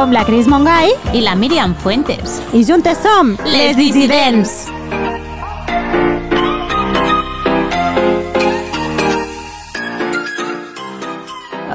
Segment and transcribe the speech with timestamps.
[0.00, 2.38] Som la Cris Mongai i la Míriam Fuentes.
[2.56, 4.70] i juntes som Les Dissidents.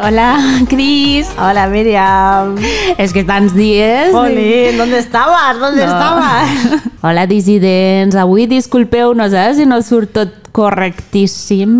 [0.03, 0.37] Hola,
[0.69, 1.27] Cris.
[1.39, 2.55] Hola, Miriam.
[2.97, 4.11] És que tants dies...
[4.13, 5.57] Jolín, ¿dónde estabas?
[5.59, 5.91] ¿Dónde No.
[5.93, 6.49] estabas?
[7.01, 8.15] Hola, dissidents.
[8.15, 11.71] Avui disculpeu-nos, eh, si no surt tot correctíssim.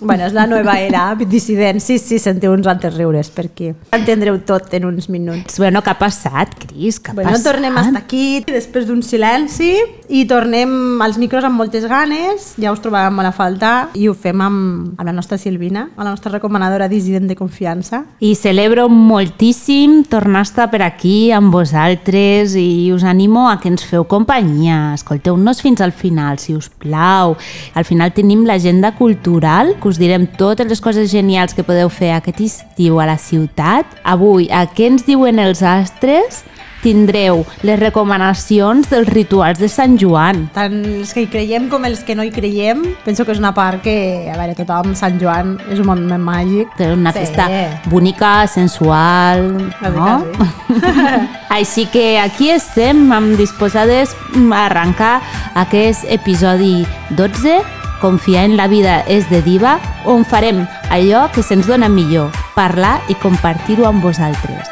[0.00, 1.80] Bueno, és la nova era, dissident.
[1.84, 3.70] Sí, sí, sentiu uns altres riures per aquí.
[3.94, 5.58] Entendreu tot en uns minuts.
[5.60, 6.98] Bueno, què ha passat, Cris?
[7.00, 7.46] Què ha Bueno, passat?
[7.52, 9.72] tornem a estar aquí després d'un silenci
[10.12, 14.14] i tornem als micros amb moltes ganes, ja us trobàvem molt a faltar i ho
[14.14, 18.02] fem amb, amb la nostra Silvina, amb la nostra recomanadora dissident de confiança.
[18.20, 23.70] I celebro moltíssim tornar a estar per aquí amb vosaltres i us animo a que
[23.72, 24.92] ens feu companyia.
[24.98, 27.36] Escolteu-nos fins al final, si us plau.
[27.74, 32.14] Al final tenim l'agenda cultural, que us direm totes les coses genials que podeu fer
[32.14, 33.86] aquest estiu a la ciutat.
[34.06, 36.44] Avui, a què ens diuen els astres?
[36.82, 40.48] Tindreu les recomanacions dels rituals de Sant Joan.
[40.54, 43.52] Tant els que hi creiem com els que no hi creiem, penso que és una
[43.54, 43.94] part que,
[44.32, 46.72] a veure, tothom, Sant Joan és un moment màgic.
[46.78, 47.20] és una Sí.
[47.20, 47.46] festa
[47.86, 50.24] bonica, sensual, La no?
[51.50, 54.16] Així que aquí estem amb disposades
[54.50, 55.20] a arrencar
[55.54, 57.60] aquest episodi 12
[58.02, 59.76] Confiar en la vida és de diva
[60.10, 64.66] on farem allò que se'ns dona millor, parlar i compartir-ho amb vosaltres.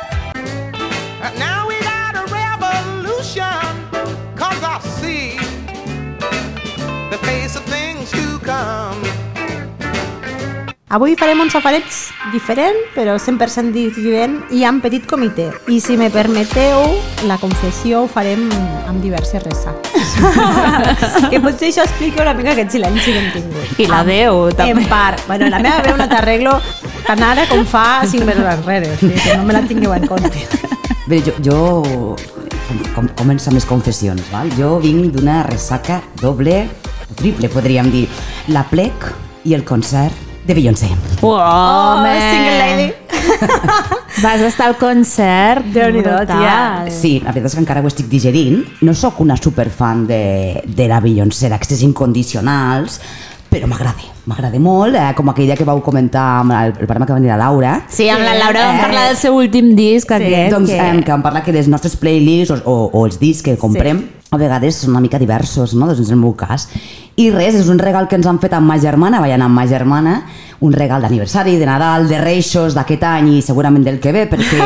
[1.38, 1.59] Now
[10.90, 11.86] Avui farem un safareig
[12.32, 15.44] diferent, però 100% dissident i amb petit comitè.
[15.70, 16.96] I si me permeteu,
[17.30, 18.48] la confessió ho farem
[18.90, 20.16] amb diverses ressaques.
[21.30, 23.76] que potser això explica una mica aquest silenci que hem tingut.
[23.78, 24.82] I la veu, també.
[24.82, 25.22] En part.
[25.28, 26.56] Bueno, la meva veu no t'arreglo
[27.04, 28.90] tan ara com fa 5 mesos enrere.
[28.90, 30.42] O sigui, que no me la tingueu en compte.
[31.06, 31.60] Bé, jo, jo
[32.64, 34.50] com, com, començo amb les confessions, val?
[34.58, 36.64] Jo vinc d'una ressaca doble,
[37.14, 38.08] triple, podríem dir.
[38.50, 39.06] La plec
[39.46, 40.88] i el concert de Beyoncé.
[41.20, 42.10] Oh, home!
[42.30, 42.92] single lady.
[44.22, 45.64] Vas estar al concert.
[45.64, 46.90] Déu-n'hi-do, brutal.
[46.90, 48.64] Sí, la veritat és que encara ho estic digerint.
[48.82, 52.98] No sóc una superfan de, de la Beyoncé, d'accés incondicionals,
[53.50, 57.06] però m'agrada, m'agrada molt, eh, com aquell dia que vau comentar amb el, el programa
[57.08, 57.74] que va venir la Laura.
[57.90, 60.54] Sí, amb la Laura vam Eh, parlar del seu últim disc, sí, aquest.
[60.54, 60.78] doncs, que...
[60.78, 64.04] eh, que em parla que les nostres playlists o, o, o els discs que comprem
[64.30, 65.88] a vegades són una mica diversos, no?
[65.90, 66.68] Doncs en el meu cas.
[67.18, 69.64] I res, és un regal que ens han fet amb ma germana, anar amb ma
[69.66, 70.20] germana,
[70.60, 74.60] un regal d'aniversari, de Nadal, de Reixos d'aquest any i segurament del que ve, perquè...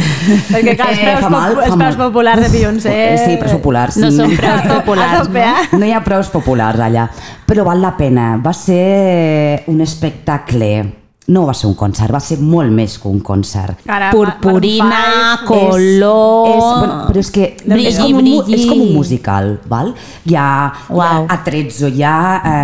[0.50, 2.94] Perquè, clar, els eh, preus, mal, els preus populars de Beyoncé...
[2.94, 3.98] Eh, Sí, preus populars.
[4.00, 5.54] No són preus populars, no?
[5.80, 7.06] No hi ha preus populars allà,
[7.46, 8.32] però val la pena.
[8.42, 8.79] Va ser
[9.70, 10.72] un espectacle.
[11.30, 13.84] No va ser un concert, va ser molt més que un concert.
[13.86, 16.48] Cara, Purpurina, five, color...
[16.50, 18.56] És, bueno, però és que Brilli, és, com un, brilli.
[18.56, 19.92] és com un musical, val?
[20.26, 20.48] Hi ha,
[20.90, 22.16] hi ha atrezzo, hi ha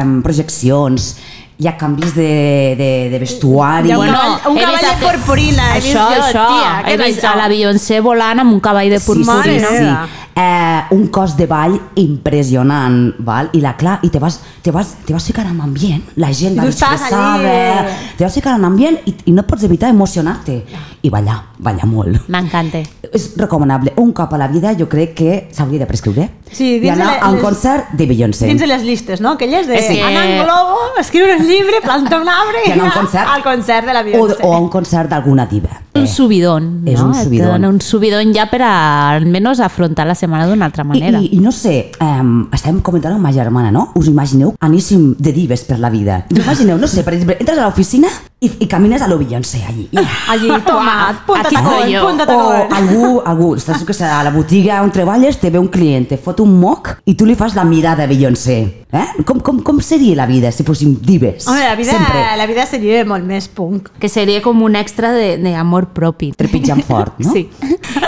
[0.03, 1.12] um, projeccions,
[1.59, 3.89] hi ha canvis de, de, de vestuari.
[3.89, 6.47] Hi un Bueno, cavall- un cavall de a- purpurina, he vist Això, jo, això.
[6.49, 7.33] tia, he vist això?
[7.33, 9.69] a la Beyoncé volant amb un cavall de Sí, sí, purpurina.
[9.69, 10.06] sí, meva.
[10.06, 10.22] sí.
[10.39, 13.49] Eh, un cos de ball impressionant, val?
[13.56, 16.59] I la clar, i te vas, te vas, te vas ficar en ambient, la gent
[16.59, 17.93] va disfressada, allí.
[18.19, 20.59] te vas ficar en ambient i, i no pots evitar emocionar-te.
[21.03, 22.28] I ballar, ballar molt.
[22.28, 22.83] M'encanta.
[23.12, 23.93] És recomanable.
[23.97, 27.15] Un cop a la vida jo crec que s'hauria de prescriure Sí, i dins anar
[27.15, 28.47] de a un concert de Beyoncé.
[28.47, 29.33] Dins de les llistes, no?
[29.33, 32.84] Aquelles de És que- anar en globo, escriure un llibre, plantar un arbre I anar
[32.87, 33.27] un concert.
[33.28, 34.37] al concert de la o, Beyoncé.
[34.43, 35.81] o a un concert d'alguna diva.
[35.94, 37.06] Un subidón, és no?
[37.09, 37.49] un Et subidón.
[37.49, 41.19] dona un subidón ja per a, almenys afrontar la setmana d'una altra I, manera.
[41.21, 43.91] i, I no sé, um, estàvem comentant amb ma germana, no?
[43.94, 46.27] Us imagineu aníssim de dives per la vida.
[46.31, 48.09] Us imagineu, no sé, per exemple, entres a l'oficina
[48.39, 49.89] i, i camines a lo Beyoncé allí.
[49.93, 49.99] I,
[50.29, 52.73] Allí, toma, punta Aquí tacón, punta o tacón.
[52.77, 56.41] algú, algú, estàs que a la botiga on treballes, te ve un client, te fot
[56.45, 58.85] un moc i tu li fas la mirada a Beyoncé.
[58.97, 59.25] Eh?
[59.27, 61.47] Com, com, com seria la vida si fóssim dives?
[61.49, 62.21] Home, la vida, Sempre.
[62.38, 63.88] la vida seria molt més punk.
[63.99, 66.31] Que seria com un extra de- d'amor propi.
[66.37, 67.32] Trepitjant fort, no?
[67.37, 67.49] Sí.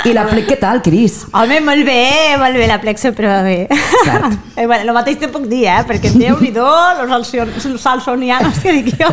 [0.08, 1.24] I la plec, què tal, Cris?
[1.32, 3.66] Home, molt bé, molt bé, la plexa, però bé.
[4.04, 4.38] Cert.
[4.56, 5.82] Eh, bueno, el mateix te puc dir, eh?
[5.88, 6.68] Perquè Déu-n'hi-do,
[7.02, 7.34] los
[7.82, 9.10] salsonianos que dic jo,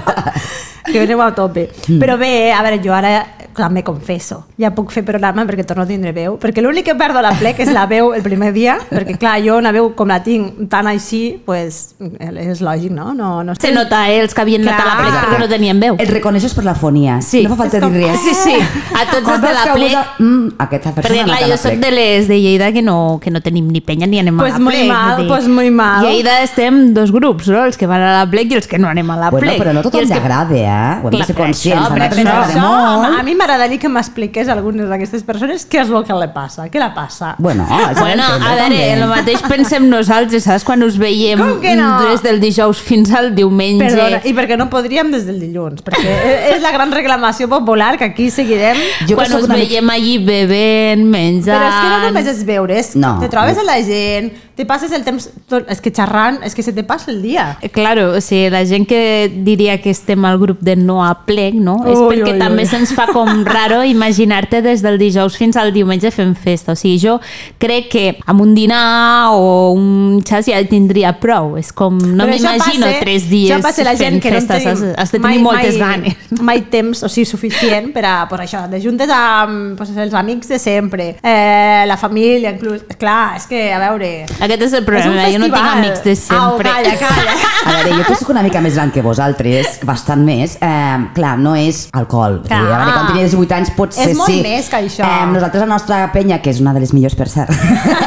[0.86, 1.70] que veneu a tope.
[1.88, 2.00] Mm.
[2.02, 3.16] Però bé, a veure, jo ara
[3.56, 7.22] també confesso, ja puc fer programa perquè torno a tindre veu, perquè l'únic que perdo
[7.24, 10.18] la plec és la veu el primer dia, perquè clar, jo una veu com la
[10.26, 13.14] tinc tan així, pues, és lògic, no?
[13.16, 15.06] no, no Se nota, eh, els que havien anat a la Clar.
[15.06, 15.96] plec perquè no tenien veu.
[16.04, 17.22] Et reconeixes per la fonia.
[17.22, 17.44] Sí.
[17.48, 18.20] No fa falta com- dir res.
[18.26, 18.56] Sí, sí,
[18.92, 19.94] a tots els de la plec.
[19.96, 23.20] algú- Mm, aquesta persona Perquè clar, jo la soc de les de Lleida que no,
[23.24, 24.88] que no tenim ni penya ni anem Pues a la muy plec.
[24.90, 26.04] mal, dir, pues muy mal.
[26.06, 27.64] Lleida estem dos grups, no?
[27.64, 29.62] Els que van a la plec i els que no anem a la Bueno, plec.
[29.64, 30.95] però no tothom els que- agrada, eh?
[31.04, 31.90] Ho hem de ser conscients.
[31.90, 33.20] això, molt.
[33.20, 36.68] a mi m'agradaria que m'expliqués a algunes d'aquestes persones què és el que li passa,
[36.72, 37.36] què la passa.
[37.38, 40.64] Bueno, s'ha Bueno, a veure, el mateix pensem nosaltres, saps?
[40.68, 42.10] Quan us veiem no?
[42.10, 43.86] des del dijous fins al diumenge.
[43.86, 46.16] Perdona, i perquè no podríem des del dilluns, perquè
[46.56, 48.78] és la gran reclamació popular que aquí seguirem.
[49.10, 51.56] Jo quan us mica- veiem allí bevent, menjant...
[51.58, 53.18] Però és que no només és veure, és No.
[53.20, 55.30] te trobes a la gent, te passes el temps...
[55.50, 57.58] Tot, és que xerrant, és que se te passa el dia.
[57.62, 61.12] Eh, Claro, o sigui, la gent que diria que estem al grup de no a
[61.26, 61.80] plec, no?
[61.86, 62.70] és Ui, perquè ui, també ui.
[62.70, 66.76] se'ns fa com raro imaginar-te des del dijous fins al diumenge fent festa.
[66.76, 67.18] O sigui, jo
[67.62, 71.56] crec que amb un dinar o un xas ja tindria prou.
[71.60, 74.64] És com, no m'imagino tres dies això passa la gent que no festes.
[74.64, 76.16] tenim has, has de tenir moltes ganes.
[76.46, 80.52] Mai temps, o sigui, suficient per a, per això, de juntes amb pues, els amics
[80.52, 82.86] de sempre, eh, la família, inclús.
[83.00, 84.12] Clar, és que, a veure...
[84.46, 86.42] Aquest és el és problema, un jo no tinc amics de sempre.
[86.42, 87.38] Au, calla, calla.
[87.66, 90.75] A veure, jo que soc una mica més gran que vosaltres, bastant més, eh,
[91.14, 92.42] clar, no és alcohol.
[92.48, 92.60] Clar.
[92.60, 94.42] A veure, quan tenia 18 anys potser És molt sí.
[94.46, 95.04] més que això.
[95.08, 97.52] Eh, nosaltres, la nostra penya, que és una de les millors per cert,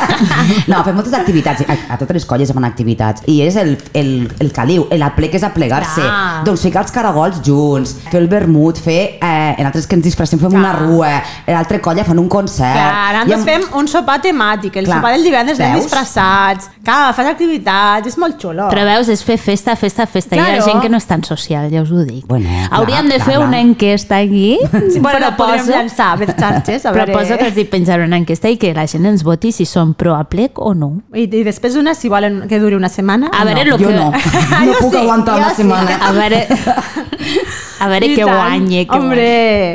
[0.70, 4.10] no, fem moltes activitats, a, a totes les colles fan activitats, i és el, el,
[4.42, 6.04] el caliu, el aplec és aplegar-se,
[6.46, 10.40] doncs ficar els caragols junts, fer el vermut, fer, eh, en altres que ens disfressem
[10.40, 10.60] fem Clar.
[10.62, 11.12] una rua,
[11.46, 12.76] en l'altra colla fan un concert.
[12.78, 14.98] Clar, nosaltres fem un sopar temàtic, el Clar.
[15.00, 15.86] sopar del divendres anem Veus?
[15.88, 18.68] disfressats, clar, fas activitats, és molt xulo.
[18.72, 20.36] Però veus, és fer festa, festa, festa.
[20.36, 20.64] Hi ha Claro.
[20.64, 22.24] gent que no és tan social, ja us ho dic.
[22.26, 23.66] Bueno, Hauríem clar, de fer clar, una clar.
[23.66, 24.58] enquesta aquí.
[24.92, 27.12] Sí, bueno, la podríem Proposo- llançar a les xarxes, a veure...
[27.12, 29.94] Proposo que els hi penjaré una enquesta i que la gent ens voti si són
[29.94, 30.90] pro a plec o no.
[31.14, 33.70] I, I després una, si volen que duri una setmana, A veure, no.
[33.76, 33.94] lo Jo que...
[33.94, 34.10] no,
[34.66, 35.56] no Jo puc sí, aguantar una sí.
[35.62, 35.96] setmana.
[36.08, 36.46] A veure...
[37.78, 38.34] A veure què tant.
[38.34, 38.80] guanye.
[38.90, 39.26] Què Hombre,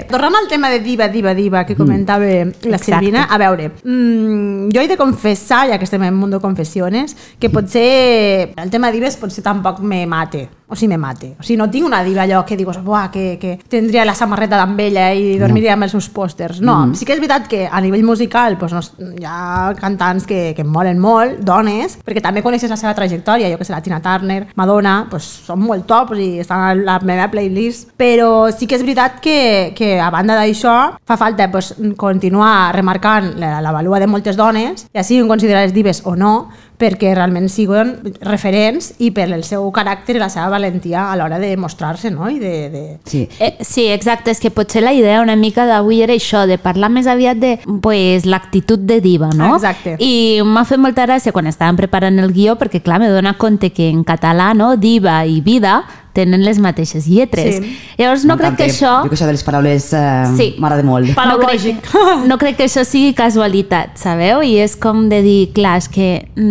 [0.09, 2.83] tornant al tema de diva, diva, diva que comentava la Exacte.
[2.97, 7.50] Silvina, a veure, mm, jo he de confessar, ja que estem en Mundo Confessiones, que
[7.50, 11.35] potser el tema dives potser tampoc me mate, o sigui, me mate.
[11.39, 14.59] O sigui, no tinc una diva allò que dius, buah, que, que tindria la samarreta
[14.61, 16.59] amb ella i dormiria amb els seus pòsters.
[16.61, 16.95] No, Mm-hmm.
[16.97, 18.81] sí que és veritat que a nivell musical pues, no,
[19.19, 23.51] hi ha cantants que, que em molen molt, dones, perquè també coneixes la seva trajectòria,
[23.53, 26.97] jo que sé, la Tina Turner, Madonna, pues, són molt tops i estan a la
[27.05, 30.73] meva playlist, però sí que és veritat que, que a banda d'això
[31.05, 36.01] fa falta pues, continuar remarcant la, la valua de moltes dones, ja siguin considerades dives
[36.05, 36.49] o no,
[36.83, 37.95] perquè realment siguin
[38.27, 42.27] referents i per el seu caràcter i la seva valentia a l'hora de mostrar-se, no?
[42.30, 42.83] I de, de...
[43.09, 43.24] Sí.
[43.39, 46.91] Eh, sí, exacte, és que potser la idea una mica d'avui era això, de parlar
[46.94, 49.56] més aviat de pues, l'actitud de diva, no?
[49.56, 49.95] Exacte.
[50.03, 53.71] I m'ha fet molta gràcia quan estàvem preparant el guió, perquè clar, me dona compte
[53.74, 55.83] que en català, no?, diva i vida
[56.13, 57.57] tenen les mateixes lletres.
[57.57, 57.77] Sí.
[57.98, 59.00] Llavors no crec que això...
[59.04, 60.48] Jo que això de les paraules eh, Sí.
[60.62, 61.12] m'agrada molt.
[61.18, 61.89] No crec,
[62.30, 64.44] no crec que això sigui casualitat, sabeu?
[64.45, 66.07] I és com de dir, clar, és que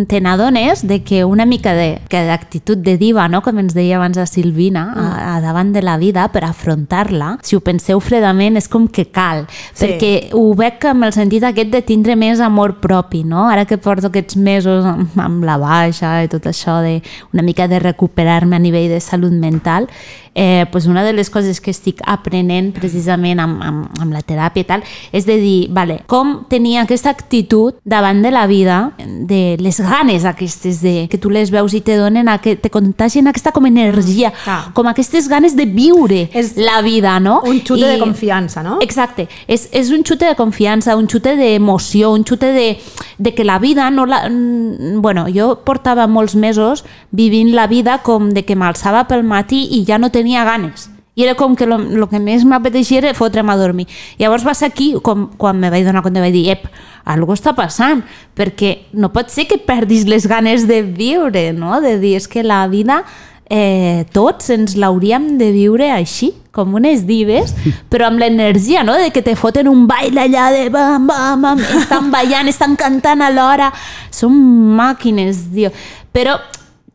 [0.09, 3.41] te n'adones de que una mica de que d'actitud de diva, no?
[3.41, 7.55] com ens deia abans a Silvina, a, a davant de la vida, per afrontar-la, si
[7.55, 9.45] ho penseu fredament, és com que cal.
[9.73, 9.85] Sí.
[9.85, 13.47] Perquè ho veig amb el sentit aquest de tindre més amor propi, no?
[13.49, 16.97] Ara que porto aquests mesos amb, amb la baixa i tot això de
[17.33, 19.87] una mica de recuperar-me a nivell de salut mental, mental
[20.35, 24.63] eh, pues una de les coses que estic aprenent precisament amb, amb, amb la teràpia
[24.63, 29.57] i tal és de dir, vale, com tenir aquesta actitud davant de la vida de
[29.59, 33.27] les ganes aquestes de, que tu les veus i te donen a que te contagien
[33.27, 34.71] aquesta com energia, Clar.
[34.73, 37.41] com aquestes ganes de viure És la vida, no?
[37.45, 38.79] Un xute de I- confiança, no?
[38.81, 42.77] Exacte, és, és un xute de confiança, un xute d'emoció, un xute de,
[43.17, 44.27] de que la vida no la...
[44.29, 49.63] mm, Bueno, jo portava molts mesos vivint la vida com de que m'alçava pel matí
[49.77, 50.89] i ja no tenia ganes.
[51.15, 53.85] I era com que el que més m'apeteixia era fotre'm a dormir.
[54.17, 56.65] Llavors va ser aquí com, quan me vaig donar compte, vaig dir, ep,
[57.05, 58.01] algo està passant,
[58.33, 61.81] perquè no pot ser que perdis les ganes de viure, no?
[61.83, 63.03] De dir, és que la vida
[63.45, 67.53] eh, tots ens l'hauríem de viure així, com unes dives,
[67.93, 71.63] però amb l'energia, no?, de que te foten un ball allà de bam, bam, bam,
[71.77, 73.69] estan ballant, estan cantant alhora,
[74.09, 74.33] són
[74.79, 75.69] màquines, tio.
[76.13, 76.39] Però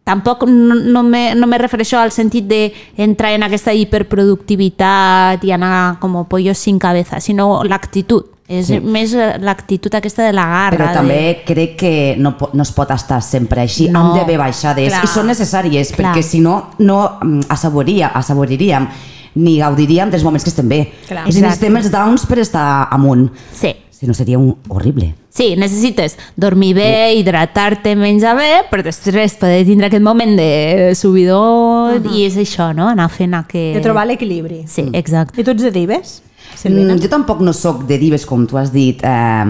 [0.09, 6.17] tampoc no, me, no me refereixo al sentit d'entrar en aquesta hiperproductivitat i anar com
[6.29, 8.35] pollo sin cabeza, sinó l'actitud.
[8.49, 8.79] És Sí.
[8.81, 10.77] més eh, l'actitud aquesta de la garra.
[10.79, 11.35] Però també de...
[11.45, 14.00] crec que no, no es pot estar sempre així, No.
[14.00, 15.03] han d'haver baixades Clar.
[15.05, 16.15] i són necessàries Clar.
[16.15, 18.88] perquè si no, no mm, assaboriria, assaboriríem
[19.35, 20.81] ni gaudiríem dels moments que estem bé.
[21.07, 21.27] Clar.
[21.29, 23.29] Necessitem els downs per estar amunt.
[23.53, 23.75] Sí.
[23.99, 25.09] Si no seria un horrible.
[25.35, 32.07] Sí, necessites dormir bé, hidratar-te, menjar bé, però després poder tindre aquest moment de subidor
[32.14, 32.87] i és això, no?
[32.93, 33.73] Anar fent a que...
[33.75, 34.61] De trobar l'equilibri.
[34.71, 35.35] Sí, exacte.
[35.43, 36.21] I tu ets de dives?
[36.59, 36.95] Silvina?
[36.95, 39.45] Mm, jo tampoc no sóc de dives, com tu has dit, eh,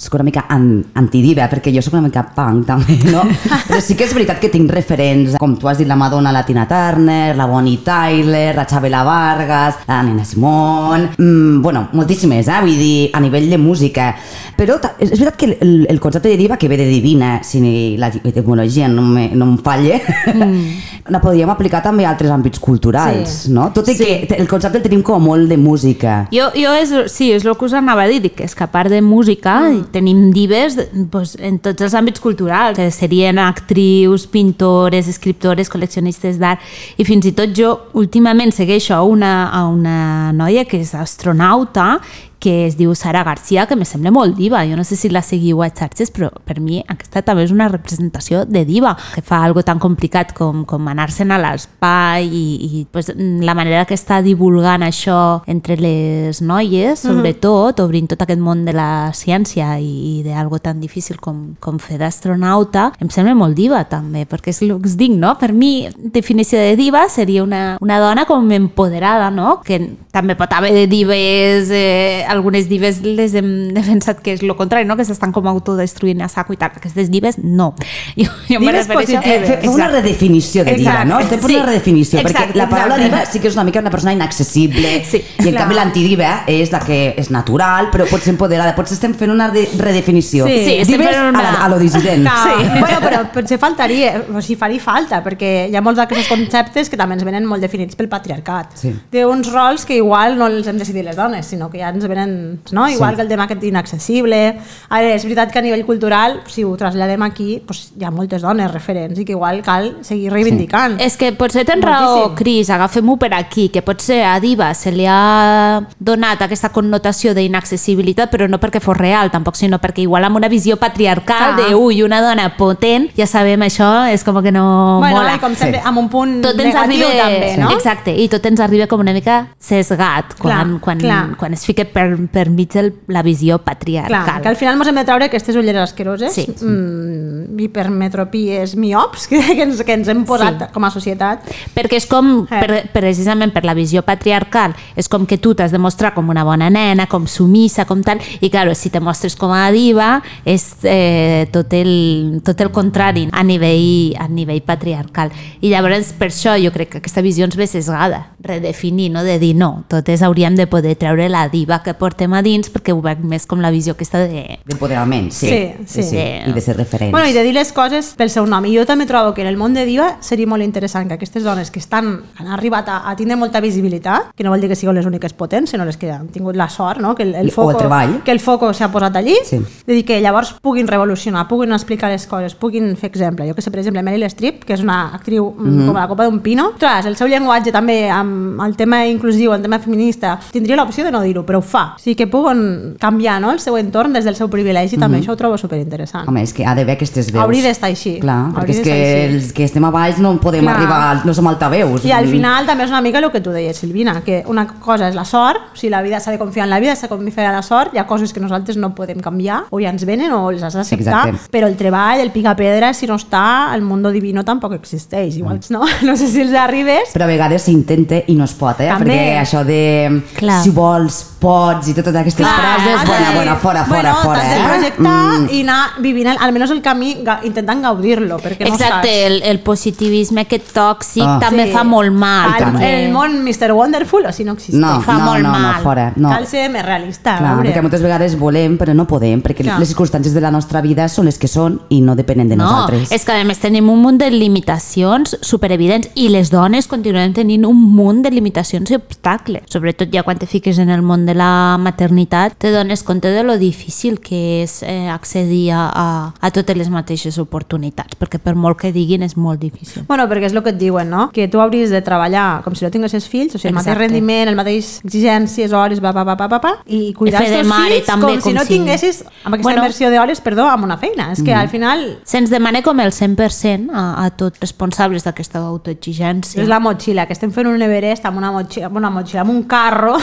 [0.00, 3.20] sóc una mica an antidiva, perquè jo sóc una mica punk també, no?
[3.68, 6.44] Però sí que és veritat que tinc referents, com tu has dit, la Madonna, la
[6.48, 12.60] Tina Turner, la Bonnie Tyler, la Chabela Vargas, la Nina Simone, mm, bueno, moltíssimes, eh?
[12.64, 14.14] Vull dir, a nivell de música.
[14.56, 18.08] Però és veritat que el, el concepte de diva, que ve de divina, si la
[18.08, 20.00] etimologia no, me, no em falle,
[20.32, 20.64] mm.
[21.12, 23.52] la podríem aplicar també a altres àmbits culturals, Sí.
[23.52, 23.68] no?
[23.74, 24.04] Tot i Sí.
[24.28, 26.28] que el concepte el tenim com molt de música.
[26.32, 28.70] Jo, jo és, sí, és el que us anava a dir, que és que a
[28.70, 29.88] part de música mm.
[29.94, 30.76] tenim dives
[31.12, 36.64] pues, en tots els àmbits culturals, que serien actrius, pintores, escriptores, col·leccionistes d'art,
[36.96, 39.98] i fins i tot jo últimament segueixo a una, a una
[40.36, 41.98] noia que és astronauta
[42.38, 44.64] que es diu Sara Garcia, que me sembla molt diva.
[44.68, 47.68] Jo no sé si la seguiu a xarxes, però per mi aquesta també és una
[47.68, 52.84] representació de diva, que fa algo tan complicat com, com anar-se'n a l'espai i, i
[52.92, 58.64] pues, la manera que està divulgant això entre les noies, sobretot, obrint tot aquest món
[58.66, 63.58] de la ciència i, i d'algo tan difícil com, com fer d'astronauta, em sembla molt
[63.58, 65.34] diva també, perquè és el que us dic, no?
[65.40, 69.58] Per mi, definició de diva seria una, una dona com empoderada, no?
[69.64, 69.80] Que
[70.14, 74.84] també pot haver de dives, eh, algunes dives les hem defensat que és el contrari,
[74.88, 74.96] no?
[74.96, 76.70] Que s'estan com autodestruint a saco i tal.
[76.76, 77.74] Aquestes dives, no.
[78.16, 79.24] Jo, jo Dives positives.
[79.26, 81.18] Eh, fer una redefinició de diva, no?
[81.20, 81.56] Estem fent Sí.
[81.56, 83.16] una redefinició, Exacte, perquè la paraula exacte.
[83.16, 85.62] diva sí que és una mica una persona inaccessible, Sí, i en clar.
[85.62, 88.74] canvi l'antidiva és la que és natural, però pot ser empoderada.
[88.76, 90.46] Potser estem fent una de redefinició.
[90.46, 90.58] Sí.
[90.64, 92.22] Sí, estem Dives fent una- a, la, a lo dissident.
[92.24, 92.68] No, sí.
[92.80, 96.96] bueno, però potser faltaria, o sigui, faria falta, perquè hi ha molts d'aquests conceptes que
[96.98, 98.76] també ens venen molt definits pel patriarcat.
[98.78, 98.92] Sí.
[99.10, 102.06] Té uns rols que igual no els hem decidit les dones, sinó que ja ens
[102.06, 102.88] venen, no?
[102.88, 103.16] igual Sí.
[103.16, 104.58] que el tema aquest inaccessible.
[104.88, 108.42] Ara, és veritat que a nivell cultural, si ho traslladem aquí, doncs hi ha moltes
[108.42, 111.00] dones referents i que igual cal seguir reivindicant.
[111.00, 112.34] És que potser tens raó.
[112.34, 118.30] Cris, agafem-ho per aquí, que potser a Diva se li ha donat aquesta connotació d'inaccessibilitat,
[118.30, 121.68] però no perquè fos real, tampoc, sinó perquè igual amb una visió patriarcal Clar.
[121.68, 125.34] de ui, una dona potent, ja sabem això, és com que no bueno, mola.
[125.36, 127.70] i com sempre, amb un punt tot ens negatiu arriba, també, no?
[127.74, 131.36] Exacte, i tot ens arriba com una mica sesgat quan, Clar, quan, clar.
[131.36, 134.24] quan es fica per, per mig el, la visió patriarcal.
[134.24, 136.46] Clar, que al final ens hem de treure aquestes ulleres asqueroses, Sí.
[136.60, 140.72] mm, hipermetropies miops que, que, ens, que ens hem posat Sí.
[140.74, 141.44] com a societat.
[141.74, 142.60] Perquè és com, Eh.
[142.60, 146.44] per, precisament per la visió patriarcal, és com que tu t'has de mostrar com una
[146.44, 150.64] bona nena, com sumissa, com tal, i claro, si te mostres com a diva és
[150.84, 155.30] eh, tot, el, tot el contrari a nivell, a nivell patriarcal.
[155.60, 159.22] I llavors per això jo crec que aquesta visió ens ve sesgada, redefinir, no?
[159.24, 162.92] de dir no, totes hauríem de poder treure la diva que portem a dins perquè
[162.94, 164.58] ho veig més com la visió aquesta de...
[164.68, 165.48] D'empoderament, sí.
[165.86, 166.16] Sí, sí.
[166.18, 167.12] I de ser referents.
[167.12, 168.64] Bueno, i de dir les coses pel seu nom.
[168.64, 171.44] I jo també trobo que en el món de diva seria molt interessant que aquestes
[171.44, 174.76] dones que estan, han arribat a, a tindre molta visibilitat, que no vol dir que
[174.78, 177.14] siguin les úniques potents, sinó les que han tingut la sort, no?
[177.14, 178.16] que el, el o foco, el treball.
[178.24, 179.58] que el foco s'ha posat allí, Sí.
[179.86, 183.46] de dir que llavors puguin revolucionar, puguin explicar les coses, puguin fer exemple.
[183.48, 185.86] Jo que sé, per exemple, Meryl Streep, que és una actriu mm Mhm.
[185.86, 189.52] com a la copa d'un pino, Ostres, el seu llenguatge també amb el tema inclusiu,
[189.54, 191.87] el tema feminista, tindria l'opció de no dir-ho, però ho fa.
[191.96, 193.52] O sigui que puguen canviar no?
[193.52, 196.24] el seu entorn des del seu privilegi, també això ho trobo superinteressant.
[196.24, 196.28] Mhm.
[196.28, 197.44] Home, és que ha d'haver aquestes veus.
[197.44, 198.18] Hauria d'estar així.
[198.20, 199.34] Clar, perquè és que així.
[199.34, 200.76] els que estem a baix no podem Clar.
[200.76, 202.04] arribar, no som altaveus.
[202.04, 205.08] I al final també és una mica el que tu deies, Silvina, que una cosa
[205.08, 207.16] és la sort, o sigui, la vida s'ha de confiar en la vida, s'ha de
[207.16, 210.04] confiar en la sort, hi ha coses que nosaltres no podem canviar, o ja ens
[210.04, 214.10] venen o les has d'acceptar, però el treball, el pica-pedra, si no està, el mundo
[214.10, 215.84] divino tampoc existeix, igual, no?
[216.02, 218.88] No sé si els arribes, Però a vegades s'intenta i no es pot, eh?
[218.88, 219.10] També.
[219.10, 220.62] Perquè això de Clar.
[220.62, 224.48] si vols, pots i totes aquestes frases, has bona, bona, fora, fora, bueno, fora, t'has
[224.50, 224.68] de eh?
[224.68, 229.26] projectar i anar vivint, el, almenys el camí, ga, intentant gaudir-lo, perquè no Exacte, saps.
[229.28, 231.38] el, el positivisme aquest tòxic Ah.
[231.40, 231.72] també Sí.
[231.72, 232.54] fa molt mal.
[232.56, 233.72] El, perquè- el món Mr.
[233.72, 234.80] Wonderful o si no existeix.
[234.80, 235.82] No, fa no, molt no, no, mal.
[235.82, 236.12] fora.
[236.16, 236.28] No.
[236.30, 237.36] Cal ser més realista.
[237.36, 237.70] a Clar, veure.
[237.70, 239.78] perquè moltes vegades volem però no podem, perquè Clar.
[239.78, 242.64] les circumstàncies de la nostra vida són les que són i no depenen de no,
[242.64, 243.12] nosaltres.
[243.12, 247.64] és que a més tenim un munt de limitacions superevidents i les dones continuem tenint
[247.66, 249.62] un munt de limitacions i obstacles.
[249.70, 253.42] Sobretot ja quan te fiques en el món de la maternitat te dones compte de
[253.44, 258.78] lo difícil que és eh, accedir a, a, totes les mateixes oportunitats, perquè per molt
[258.80, 260.04] que diguin és molt difícil.
[260.08, 261.28] Bueno, perquè és el que et diuen, no?
[261.34, 264.06] Que tu hauries de treballar com si no tinguessis fills, o sigui, el mateix Exacte.
[264.08, 267.68] rendiment, el mateix exigències, hores, va, va, va, va, va, va i cuidar els teus
[267.68, 269.82] mare fills també, com, com si no si- tinguessis, amb aquesta Bueno.
[269.84, 271.30] inversió d'hores, perdó, amb una feina.
[271.32, 276.62] És que al final Se'ns demana com el 100% a, a tots responsables d'aquesta autoexigència.
[276.62, 279.50] és la motxilla, que estem fent un Everest amb una motxilla, amb una motxilla, amb
[279.50, 280.16] un carro,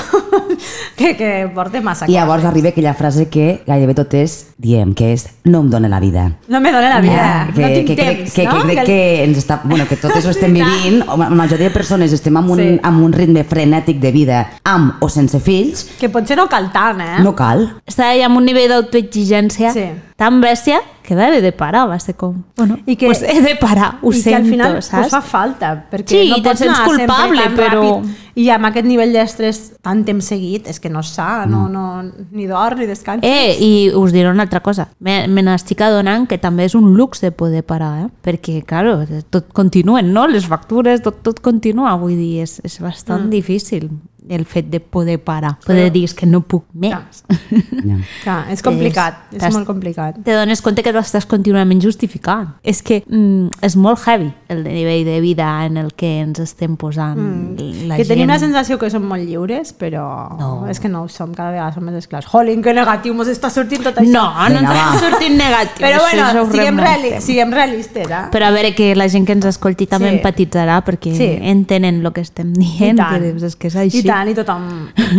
[0.96, 5.12] que, que porta massa I llavors arriba aquella frase que gairebé tot és, diem, que
[5.14, 6.32] és no em dóna la vida.
[6.48, 8.52] No me dóna la vida, que, no tinc que, temps, que, no?
[8.62, 11.74] que crec que ens està, bueno, que tot això estem vivint, o la majoria de
[11.76, 12.80] persones estem amb un, Sí.
[12.84, 17.02] amb un ritme frenètic de vida, amb o sense fills, Que potser no cal tant,
[17.02, 17.20] eh?
[17.24, 17.68] no cal.
[17.86, 19.86] Estava ja amb un nivell d'autoexigència Sí.
[20.16, 22.42] Tan bèstia que va haver de parar, va ser com...
[22.58, 25.02] Bueno, I que- pues he de parar, ho I sento, que al final saps?
[25.02, 28.22] pues, fa falta, perquè Sí, no te pots anar sempre culpable, tan però- ràpid.
[28.36, 31.84] I amb aquest nivell d'estrès tant temps seguit, és que no és sa, no, no,
[32.32, 33.28] ni dorm ni descansa.
[33.28, 34.90] Eh, i us diré una altra cosa.
[35.00, 38.10] Me, me n'estic adonant que també és un luxe poder parar, eh?
[38.26, 38.98] Perquè, claro,
[39.32, 40.28] tot continuen, no?
[40.28, 41.96] Les factures, tot, tot continua.
[41.96, 43.32] Vull dir, és, és bastant mm.
[43.38, 43.88] difícil
[44.30, 45.58] el fet de poder parar.
[45.66, 46.92] Poder dir "És que no puc més.
[46.92, 47.06] Ja.
[48.24, 50.18] Clar, és complicat, és, molt complicat.
[50.24, 52.56] Te dones compte que t'estàs contínuament justificant.
[52.64, 56.76] És que mm, és molt heavy el nivell de vida en el que ens estem
[56.78, 57.88] posant mm.
[57.88, 58.14] la que gent.
[58.16, 60.06] tenim la sensació que som molt lliures, però
[60.40, 60.68] No.
[60.70, 62.26] és que no ho som, cada vegada som més esclars.
[62.28, 64.12] Jolín, que negatiu mos està sortint tot això.
[64.12, 65.86] No, no ens està sortint negatiu.
[65.86, 68.24] Però bueno, siguem, reali siguem realistes, eh?
[68.32, 70.16] Però a veure, que la gent que ens escolti també Sí.
[70.18, 71.30] empatitzarà perquè Sí.
[71.42, 73.14] entenen el que estem I dient, tant.
[73.14, 74.00] que dius, és que és així.
[74.00, 74.66] I tant, i tothom,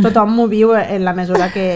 [0.05, 1.67] tothom m'ho viu en la mesura que...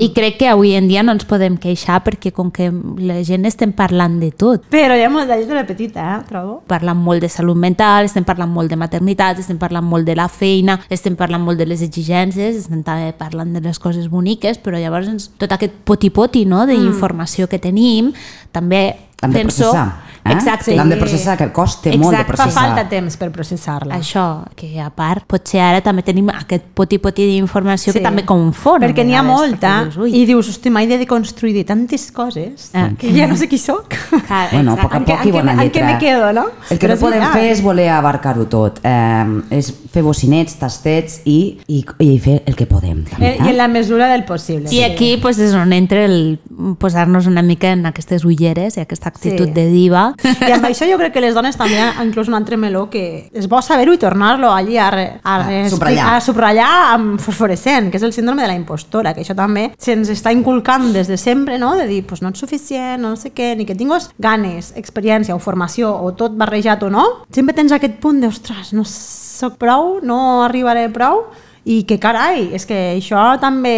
[0.00, 2.70] I crec que avui en dia no ens podem queixar perquè com que
[3.04, 4.64] la gent estem parlant de tot.
[4.72, 6.18] Però hi ha molta gent de petita, eh?
[6.28, 6.60] Trobo.
[6.70, 10.28] Parlant molt de salut mental, estem parlant molt de maternitat, estem parlant molt de la
[10.32, 14.80] feina, estem parlant molt de les exigències, estem també parlant de les coses boniques, però
[14.80, 18.14] llavors ens, tot aquest poti-poti no, d'informació que tenim,
[18.54, 18.84] també
[19.20, 19.68] de penso...
[19.70, 20.09] processar.
[20.24, 20.32] Eh?
[20.32, 20.74] Exacte.
[20.76, 22.24] L'hem de processar, que costa molt de Exacte.
[22.36, 22.62] Fa processar.
[22.66, 23.96] falta temps per processar-la.
[23.96, 27.98] Això, que a part, potser ara també tenim aquest poti-poti d'informació Sí.
[27.98, 28.82] que també confon.
[28.82, 32.70] Perquè n'hi ha molta perquè dius, i dius, hosti, m'he de deconstruir de tantes coses
[32.74, 32.90] Ah.
[32.98, 33.88] que ja no sé qui sóc.
[34.26, 34.98] Clar, Bueno, a exacte.
[34.98, 35.92] poc a poc i bona me- en què lletra.
[35.92, 36.44] me quedo, no?
[36.70, 38.80] El que Però no podem fer és voler abarcar-ho tot.
[38.84, 43.04] Eh, és fer bocinets, tastets i, i, i fer el que podem.
[43.04, 44.68] També, Eh, I en la mesura del possible.
[44.70, 46.38] I aquí pues, és on entra el
[46.78, 49.52] posar-nos una mica en aquestes ulleres i aquesta actitud Sí.
[49.52, 50.09] de diva.
[50.48, 53.48] I amb això jo crec que les dones també, inclús un altre meló, que és
[53.50, 56.08] bo saber-ho i tornar-lo allí a, re, a, A subratllar.
[56.14, 60.10] a subratllar amb fosforescent, que és el síndrome de la impostora, que això també se'ns
[60.12, 61.74] està inculcant des de sempre, no?
[61.76, 65.38] de dir, pues no ets suficient, no sé què, ni que tinguis ganes, experiència o
[65.42, 69.98] formació, o tot barrejat o no, sempre tens aquest punt de, ostres, no sóc prou,
[70.02, 71.26] no arribaré prou,
[71.64, 73.74] i que carai, és que això també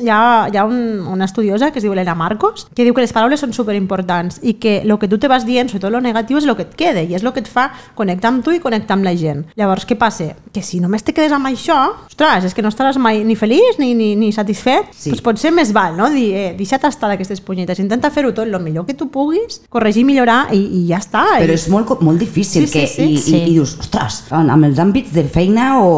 [0.00, 3.02] hi ha, hi ha un, una estudiosa que es diu Elena Marcos que diu que
[3.02, 6.38] les paraules són superimportants i que el que tu te vas dient, sobretot lo negatiu,
[6.38, 7.68] és el que et queda i és el que et fa
[7.98, 9.44] connectar amb tu i connectar amb la gent.
[9.58, 10.30] Llavors, què passa?
[10.54, 13.78] Que si només te quedes amb això, ostres, és que no estaràs mai ni feliç
[13.82, 14.92] ni, ni, ni satisfet.
[14.94, 15.10] Sí.
[15.10, 16.08] Doncs potser més val, no?
[16.14, 20.04] Dir, eh, deixa't estar d'aquestes punyetes, intenta fer-ho tot el millor que tu puguis, corregir,
[20.06, 21.24] millorar i, i ja està.
[21.40, 23.08] Però I, és molt, molt difícil Sí, sí, que, sí.
[23.14, 23.34] i, Sí.
[23.36, 25.90] i, i dius, ostres, amb els àmbits de feina o,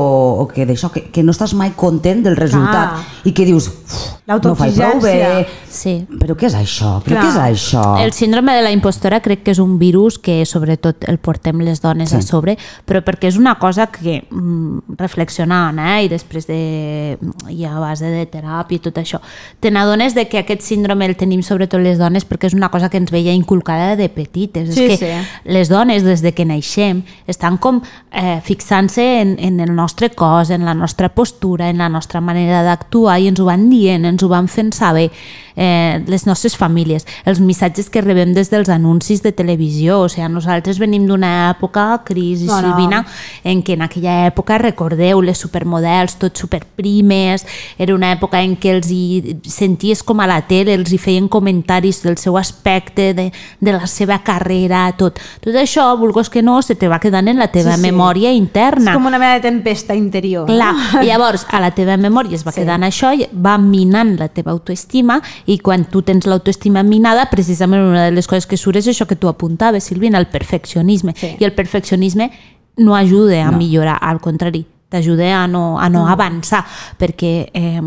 [0.43, 3.05] o que d'això, que, que no estàs mai content del resultat Clar.
[3.27, 5.47] i que dius, "Uf, no faig prou bé.
[5.77, 6.07] Sí.
[6.19, 6.97] però què és això?
[7.05, 7.25] Però Clar.
[7.25, 7.85] què és això?
[8.03, 11.83] El síndrome de la impostora crec que és un virus que sobretot el portem les
[11.85, 12.17] dones Sí.
[12.17, 17.19] a sobre, però perquè és una cosa que mm, reflexionant eh, i després de,
[17.53, 19.21] i a base de teràpia i tot això,
[19.61, 22.89] te n'adones de que aquest síndrome el tenim sobretot les dones perquè és una cosa
[22.89, 24.73] que ens veia inculcada de petites.
[24.75, 25.41] Sí, és que sí.
[25.45, 30.51] les dones des de que naixem estan com eh, fixant-se en, en el nostre cos,
[30.51, 34.23] en la nostra postura, en la nostra manera d'actuar i ens ho van dient, ens
[34.23, 35.11] ho van fent saber
[35.57, 35.66] eh,
[36.07, 40.79] les nostres famílies, els missatges que rebem des dels anuncis de televisió, o sigui, nosaltres
[40.83, 42.69] venim d'una època, Cris i No, no.
[42.69, 43.03] Silvina,
[43.45, 47.47] en què en aquella època, recordeu, les supermodels, tot superprimes,
[47.79, 51.29] era una època en què els hi senties com a la tele, els hi feien
[51.29, 55.19] comentaris del seu aspecte, de, de la seva carrera, tot.
[55.45, 57.87] Tot això, vulguis que no, se te va quedant en la teva Sí, sí.
[57.91, 58.93] memòria és interna.
[58.95, 60.47] com una mena de tempesta interior.
[60.47, 60.75] Clar,
[61.05, 62.61] llavors a la teva memòria es va Sí.
[62.61, 68.05] quedant això, va minant la teva autoestima i quan tu tens l'autoestima minada, precisament una
[68.07, 71.15] de les coses que surt és això que tu apuntaves, Silvina, el perfeccionisme.
[71.17, 71.37] Sí.
[71.39, 72.31] I el perfeccionisme
[72.77, 73.59] no ajuda a No.
[73.59, 76.65] millorar, al contrari, t'ajuda a no, a no avançar,
[76.99, 77.81] perquè eh,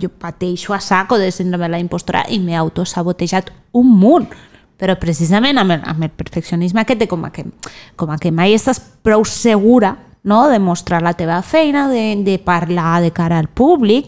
[0.00, 4.28] jo pateixo a saco de síndrome de la impostora i m'he autosabotejat un munt
[4.78, 7.44] però precisament amb el, amb el perfeccionisme aquest de com a que,
[7.98, 10.46] com a que mai estàs prou segura no?
[10.48, 14.06] de mostrar la teva feina, de, de parlar de cara al públic,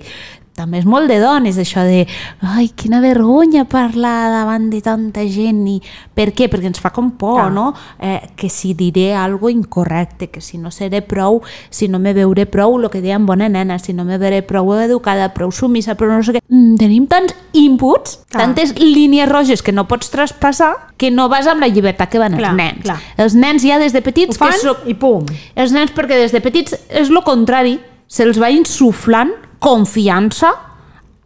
[0.60, 2.04] també és molt de dones això de
[2.44, 5.78] ai, quina vergonya parlar davant de tanta gent i
[6.14, 6.50] per què?
[6.52, 7.50] Perquè ens fa com por, Clar.
[7.54, 7.70] no?
[7.98, 12.46] Eh, que si diré algo incorrecte, que si no seré prou, si no me veuré
[12.46, 16.12] prou, el que deien bona nena, si no me veré prou educada, prou sumissa, però
[16.12, 16.44] no sé què.
[16.48, 18.44] Mm, tenim tants inputs, Clar.
[18.44, 22.36] tantes línies roges que no pots traspassar, que no vas amb la llibertat que van
[22.36, 22.82] Clar, els nens.
[22.84, 22.98] clar.
[23.16, 24.76] Els nens ja des de Ho petits fan que so...
[24.86, 25.24] i pum.
[25.54, 27.78] Els nens perquè des de petits és lo contrari,
[28.10, 30.50] se'ls va insuflant confiança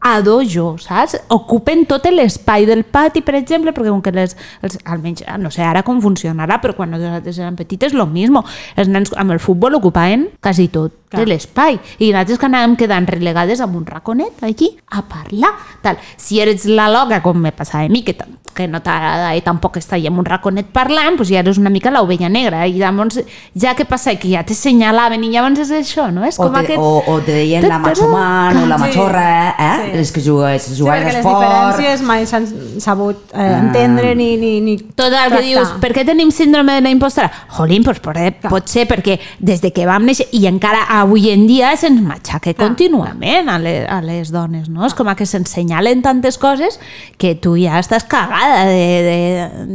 [0.04, 1.16] a dojo, saps?
[1.32, 5.64] Ocupen tot l'espai del pati, per exemple, perquè com que les, els, almenys, no sé
[5.64, 8.44] ara com funcionarà, però quan nosaltres érem petites, lo mismo.
[8.76, 10.92] Els nens amb el futbol ocupaven quasi tot.
[11.20, 11.78] De l'espai.
[11.98, 15.52] I nosaltres que anàvem quedant relegades amb un raconet allí a parlar.
[15.82, 15.98] Tal.
[16.16, 18.16] Si eres la loca, com me passava a mi, que,
[18.54, 21.70] que no t'agrada i tampoc està allà amb un raconet parlant, doncs ja eres una
[21.74, 22.66] mica l'ovella negra.
[22.66, 23.18] I llavors,
[23.58, 24.14] ja què passa?
[24.20, 26.24] Que ja te senyalaven i llavors és això, no?
[26.24, 26.78] És O com te, aquest...
[26.78, 28.84] o, o te deien la macho man o la Sí.
[28.84, 29.26] machorra,
[29.58, 29.72] eh?
[29.90, 29.96] Sí.
[29.98, 31.42] Les que jugues, Sí, jugaven perquè a les esport...
[31.44, 32.46] diferències mai s'han
[32.80, 36.80] sabut eh, entendre ni, ni, ni Tot el que dius, per què tenim síndrome de
[36.86, 37.30] la impostora?
[37.56, 38.16] Jolín, doncs pot,
[38.48, 42.54] pot ser perquè des de que vam néixer i encara avui en dia se'ns matxaca
[42.58, 44.84] contínuament a les, a les dones, no?
[44.88, 46.80] És com que s'ensenyalen tantes coses
[47.20, 49.18] que tu ja estàs cagada de, de,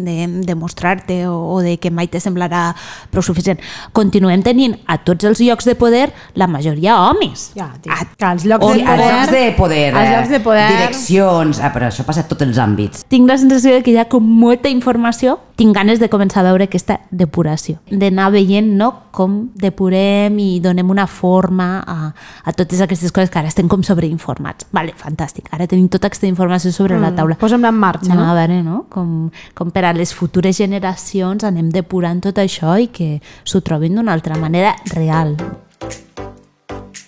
[0.03, 0.15] de,
[0.47, 2.73] de mostrar-te o, o de que mai te semblarà
[3.13, 3.61] prou suficient.
[3.95, 7.51] Continuem tenint a tots els llocs de poder la majoria homes.
[7.55, 9.11] Ja, tio, A que als llocs O de als poder...
[9.13, 10.67] llocs de poder, als llocs de poder...
[10.75, 11.61] direccions...
[11.63, 13.05] Ah, però això passa a tots els àmbits.
[13.09, 15.37] tinc la sensació de que hi ha com molta informació.
[15.59, 20.87] Tinc ganes de començar a veure aquesta depuració, d'anar veient no, com depurem i donem
[20.89, 22.11] una forma a,
[22.45, 24.69] a totes aquestes coses que ara estem com sobreinformats.
[24.75, 25.49] Vale, fantàstic.
[25.55, 27.37] Ara tenim tota aquesta informació sobre la taula.
[27.39, 28.29] Posem-la en marxa, Anem no?
[28.31, 28.83] a veure no?
[28.93, 29.15] com,
[29.57, 34.13] com per a les futures generacions anem depurant tot això i que s'ho trobin d'una
[34.13, 35.35] altra manera real.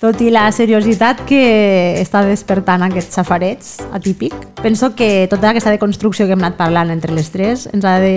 [0.02, 1.42] Tot i la seriositat que
[2.02, 7.14] està despertant aquest safarets atípic, penso que tota aquesta deconstrucció que hem anat parlant entre
[7.14, 8.16] les tres ens ha de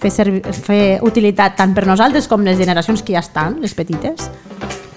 [0.00, 4.30] fer, servi fer utilitat tant per nosaltres com les generacions que ja estan, les petites,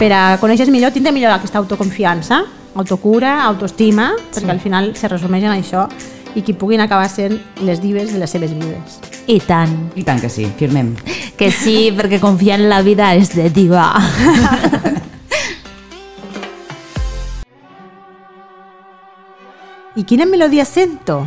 [0.02, 2.40] per a conèixer millor, tindre millor aquesta autoconfiança,
[2.74, 5.84] autocura, autoestima, perquè al final se resumeix en això
[6.34, 8.98] i que puguin acabar sent les dives de les seves vides.
[9.30, 9.92] I tant.
[9.94, 10.96] I tant que sí, firmem.
[11.38, 13.92] Que sí, perquè confiar en la vida és de diva.
[19.94, 21.22] I quina melodia sento?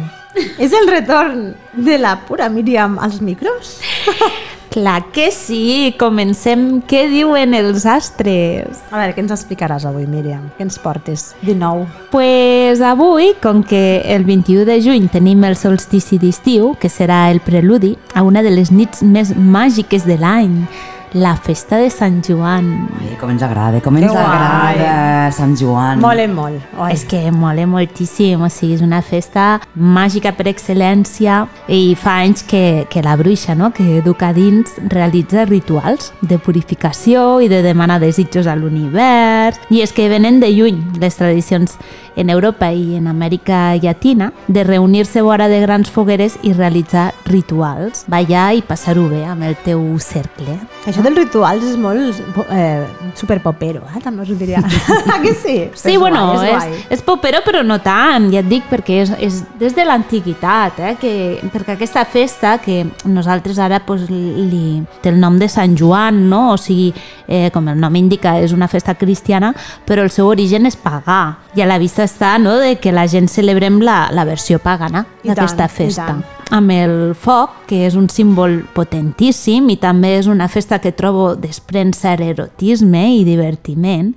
[0.59, 3.79] És el retorn de la pura Míriam als micros?
[4.75, 6.81] Clar que sí, comencem.
[6.91, 8.81] Què diuen els astres?
[8.91, 10.49] A veure, què ens explicaràs avui, Míriam?
[10.57, 11.85] Què ens portes de nou?
[12.11, 17.39] Pues avui, com que el 21 de juny tenim el solstici d'estiu, que serà el
[17.39, 20.65] preludi a una de les nits més màgiques de l'any,
[21.14, 22.88] la festa de Sant Joan.
[23.00, 24.24] Ai, com ens agrada, com ens Que guai.
[24.24, 26.00] agrada Sant Joan.
[26.03, 26.61] Molen molt.
[26.77, 26.92] Oi.
[26.92, 32.42] És que mola moltíssim, o sigui, és una festa màgica per excel·lència i fa anys
[32.42, 38.00] que, que la bruixa, no?, que educa dins, realitza rituals de purificació i de demanar
[38.03, 39.61] desitjos a l'univers.
[39.70, 41.79] I és que venen de lluny les tradicions
[42.16, 48.05] en Europa i en Amèrica Llatina de reunir-se vora de grans fogueres i realitzar rituals,
[48.09, 50.59] ballar i passar-ho bé amb el teu cercle.
[50.87, 52.85] Això dels rituals és molt eh,
[53.19, 54.01] superpopero, eh?
[54.03, 54.62] també us ho diria.
[55.14, 55.57] Ah, que sí?
[55.77, 56.85] Sí, és bueno, guai, és, és, guai.
[56.97, 60.95] és popero, però no tant, ja et dic, perquè és, és des de l'antiguitat, eh?
[61.01, 61.12] que,
[61.53, 66.55] perquè aquesta festa, que nosaltres ara pues, li, té el nom de Sant Joan, no?
[66.55, 66.90] o sigui,
[67.29, 69.53] eh, com el nom indica, és una festa cristiana,
[69.87, 71.23] però el seu origen és pagà,
[71.55, 72.57] i a la vista està no?
[72.62, 76.14] de que la gent celebrem la, la versió pagana d'aquesta festa
[76.55, 81.33] amb el foc, que és un símbol potentíssim i també és una festa que trobo
[81.38, 84.12] desprèn cert erotisme i divertiment,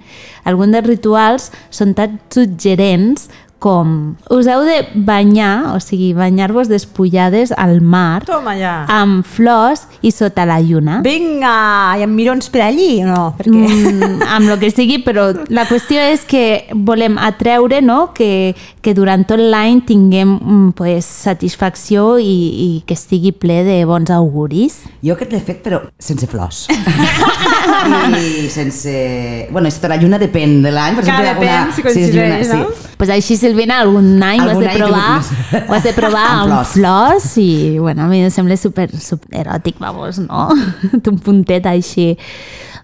[0.47, 3.27] alguns dels rituals són tan suggerents
[3.59, 8.85] com us heu de banyar, o sigui, banyar-vos despullades al mar Toma ja.
[8.91, 10.99] amb flors i sota la lluna.
[11.05, 13.23] Vinga, i amb mirons per allí o no?
[13.37, 13.63] Perquè...
[13.67, 16.43] Mm, amb el que sigui, però la qüestió és que
[16.73, 18.13] volem atreure no?
[18.17, 18.53] que,
[18.85, 24.13] que durant tot l'any tinguem mm, pues, satisfacció i, i que estigui ple de bons
[24.13, 24.83] auguris.
[25.01, 26.67] Jo aquest l'he fet, però sense flors.
[28.17, 29.47] I sense...
[29.51, 30.97] Bueno, esto la lluna depèn de l'any.
[30.97, 32.69] per exemple, depèn si és lluna, coincideix, no?
[32.69, 32.96] Sí.
[32.97, 35.21] Pues així, Silvina, algun any ho has de provar,
[35.67, 36.71] ho has de provar Amb amb, flors.
[36.73, 37.27] flors.
[37.37, 40.47] i, bueno, a mi em sembla super, super eròtic, vamos, no?
[41.13, 42.15] un puntet així.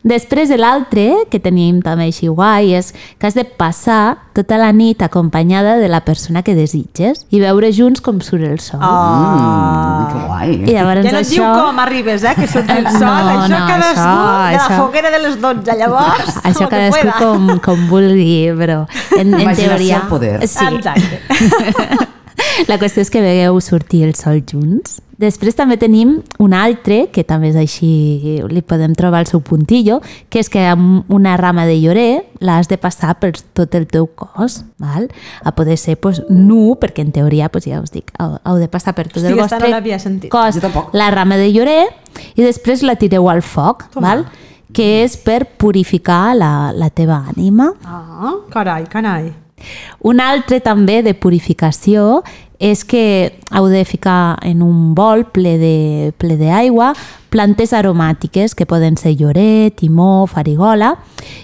[0.04, 4.74] Després de l'altre, que tenim també així guai, és que has de passar tota la
[4.76, 8.82] nit acompanyada de la persona que desitges i veure junts com surt el sol.
[8.84, 10.52] Mm, que guai.
[10.68, 11.54] I llavors Ja no et diu això...
[11.62, 12.34] com arribes, eh?
[12.36, 15.39] Que surt el sol, No, això no, cadascú això- de la això- foguera de les
[15.42, 18.82] 12, llavors, Això cadascú com, com vulgui, però
[19.18, 20.02] en, en Imaginació teoria...
[20.02, 20.36] al poder.
[20.48, 20.66] Sí.
[20.68, 21.22] Exacte.
[22.70, 25.00] La qüestió és que vegueu sortir el sol junts.
[25.22, 30.00] Després també tenim un altre, que també és així, li podem trobar el seu puntillo,
[30.34, 34.08] que és que amb una rama de llorer l'has de passar per tot el teu
[34.08, 35.08] cos, val?
[35.44, 38.96] a poder ser pues, nu, perquè en teoria, pues, ja us dic, heu, de passar
[38.98, 40.32] per tot Hosti, el no vostre sentit.
[40.34, 40.60] cos,
[40.94, 41.86] la rama de llorer,
[42.36, 44.26] i després la tireu al foc, val?
[44.74, 47.70] que és per purificar la, la teva ànima.
[47.86, 49.30] Ah, carai, carai.
[50.02, 52.23] Un altre també de purificació
[52.63, 56.93] és que heu de ficar en un bol ple d'aigua
[57.34, 60.93] plantes aromàtiques que poden ser lloret, timó, farigola.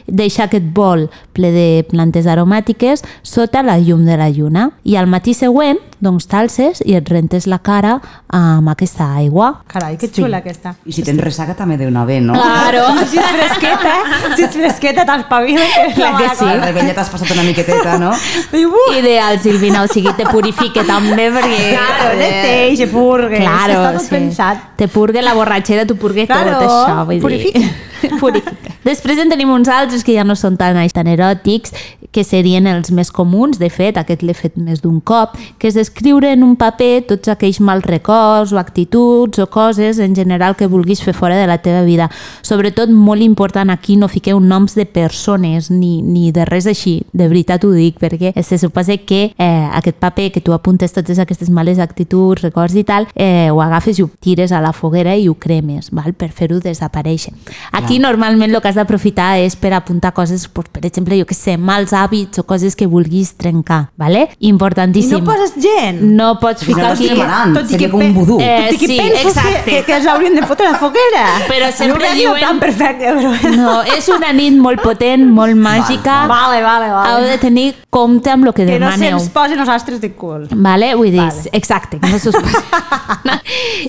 [0.05, 5.09] Deixar aquest bol ple de plantes aromàtiques sota la llum de la lluna i al
[5.09, 7.97] matí següent doncs t'alces i et rentes la cara
[8.35, 9.49] amb aquesta aigua.
[9.67, 10.73] Carai, que xula aquesta.
[10.87, 12.37] I si tens ressaca també de una bé, no?
[12.37, 12.87] Claro.
[13.09, 13.93] Si és fresqueta,
[14.35, 15.63] si és fresqueta t'espavila.
[15.65, 16.45] la Clar que sí.
[16.45, 18.11] Al rebella t'has passat una miqueteta, no?
[18.53, 21.63] Uh, Ideal, Silvina, o sigui, te purifique també perquè...
[21.73, 23.41] Claro, neteja, purgue.
[23.41, 24.11] Claro, sí.
[24.13, 24.67] pensat.
[24.77, 27.05] Te purgue la borratxera, tu purgue Claro, tot això.
[27.09, 27.59] Vull purifica.
[27.59, 28.11] Dir.
[28.23, 28.75] purifica.
[28.85, 31.73] Després en tenim uns altres que ja no són tan, tan eròtics,
[32.11, 35.77] que serien els més comuns, de fet, aquest l'he fet més d'un cop, que és
[35.77, 40.67] escriure en un paper tots aquells mals records o actituds o coses en general que
[40.67, 42.09] vulguis fer fora de la teva vida.
[42.41, 47.29] Sobretot, molt important aquí, no fiqueu noms de persones ni, ni de res així, de
[47.29, 51.51] veritat ho dic, perquè se suposa que eh, aquest paper que tu apuntes totes aquestes
[51.53, 55.27] males actituds, records i tal, eh, ho agafes i ho tires a la foguera i
[55.29, 56.15] ho cremes, val?
[56.19, 57.35] per fer-ho desaparèixer.
[57.71, 61.55] Aquí normalment el que has d'aprofitar és per apuntar coses, per exemple, jo que sé,
[61.57, 64.29] mals hàbits o coses que vulguis trencar, vale?
[64.39, 65.19] I Importantíssim.
[65.19, 66.01] no poses gent.
[66.01, 67.09] No pots ficar aquí...
[67.53, 68.37] tot i seria que com un vudú.
[68.41, 69.63] Eh, Tot i que sí, exacte.
[69.65, 71.25] que, que, que els haurien de fotre a la foguera.
[71.47, 73.55] Però sempre no diuen- tan perfecte, però...
[73.55, 76.25] No, és una nit molt potent, molt màgica.
[76.31, 77.13] Vale, vale, vale.
[77.13, 79.17] Heu de tenir compte amb el que, que no demaneu.
[79.19, 80.47] se'ns posin els astres de cul.
[80.51, 80.93] Vale?
[80.95, 81.49] Vull dir, Vale.
[81.53, 82.35] exacte, que no s'us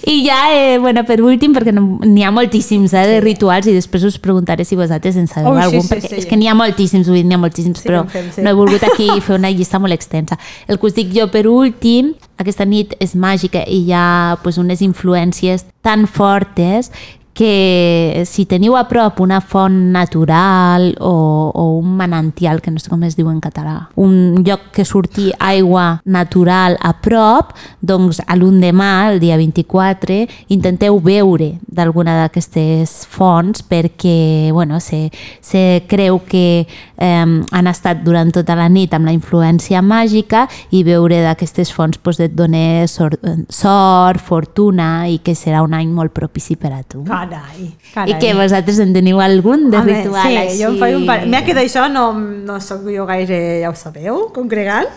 [0.07, 3.75] I ja, eh, bueno, per últim, perquè no- n'hi ha moltíssims eh, de rituals i
[3.75, 6.19] després us preguntaré si vosaltres en sabeu Ui, sí, algun, sí, perquè sí.
[6.23, 8.43] és que n'hi ha moltíssims, vull dir, n'hi ha moltíssims, Sí, però en fem, sí.
[8.45, 10.39] no he volgut aquí fer una llista molt extensa.
[10.67, 14.59] El que us dic jo per últim, aquesta nit és màgica i hi ha pues,
[14.59, 16.91] unes influències tan fortes
[17.35, 21.13] que si teniu a prop una font natural o,
[21.55, 25.31] o un manantial, que no sé com es diu en català, un lloc que surti
[25.39, 30.21] aigua natural a prop, doncs a l'endemà, el dia 24,
[30.53, 35.09] intenteu beure d'alguna d'aquestes fonts perquè bueno, se,
[35.41, 40.83] se creu que eh, han estat durant tota la nit amb la influència màgica i
[40.85, 46.13] beure d'aquestes fonts doncs, et dona sort, sort, fortuna i que serà un any molt
[46.17, 47.05] propici per a tu.
[47.29, 48.15] Carai, carai.
[48.15, 50.63] I que vosaltres en teniu algun de Home, ritual sí, així?
[50.63, 51.19] jo em faig un par...
[51.27, 54.89] Mira que d'això no, no sóc jo gaire, ja ho sabeu, congregant,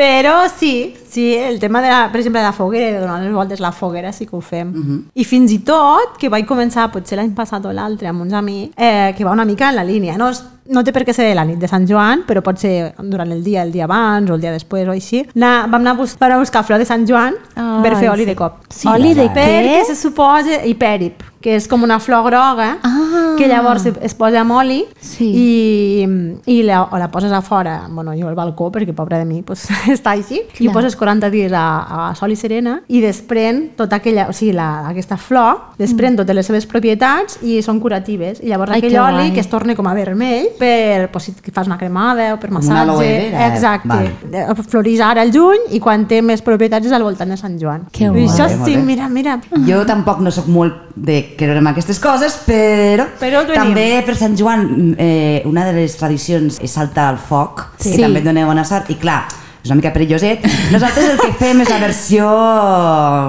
[0.00, 3.32] però sí, sí, el tema, de la, per exemple, de la foguera, de donar les
[3.34, 4.70] voltes a la foguera, sí que ho fem.
[5.14, 8.72] I fins i tot, que vaig començar potser l'any passat o l'altre amb uns amics,
[8.80, 10.30] eh, que va una mica en la línia, no,
[10.70, 13.42] no té per què ser la nit de Sant Joan, però pot ser durant el
[13.44, 15.26] dia, el dia abans o el dia després o així.
[15.34, 17.96] Anar, vam anar a, bus vam anar a buscar flor de Sant Joan Ai, per
[18.00, 18.30] fer oli sí.
[18.32, 18.62] de cop.
[18.70, 19.34] Sí, Oli de què?
[19.50, 23.34] Perquè se suposa hipèrip, que és com una flor groga, Ah.
[23.38, 25.26] que llavors es- es posa amb oli Sí.
[25.34, 26.06] i,
[26.46, 29.42] i la, o la poses a fora, bueno, jo al balcó, perquè pobra de mi
[29.42, 29.66] pues,
[29.98, 30.74] està així, i ho Clar.
[30.80, 34.86] poses 40 dies a, a sol i serena i desprèn tota aquella, o sigui, la,
[34.90, 38.40] aquesta flor, desprèn totes les seves propietats i són curatives.
[38.42, 38.74] I llavors Mm.
[38.74, 39.32] Ai, aquell que oli guai.
[39.34, 42.70] que es torna com a vermell per pues, si fas una cremada o per massatge.
[42.72, 43.46] una aloe vera.
[43.48, 43.88] Exacte.
[43.88, 44.12] Vale.
[44.32, 47.58] Eh, Floreix ara al juny i quan té més propietats és al voltant de Sant
[47.60, 47.86] Joan.
[47.90, 48.26] Que I guai.
[48.28, 49.40] això sí, mira, mira.
[49.66, 54.36] Jo tampoc no sóc molt de creure en aquestes coses, però, Però també per Sant
[54.38, 57.96] Joan eh, una de les tradicions és saltar al foc, Sí.
[57.96, 59.24] que també dona bona sort, i clar,
[59.62, 60.44] és una mica perilloset.
[60.72, 62.28] Nosaltres el que fem és la versió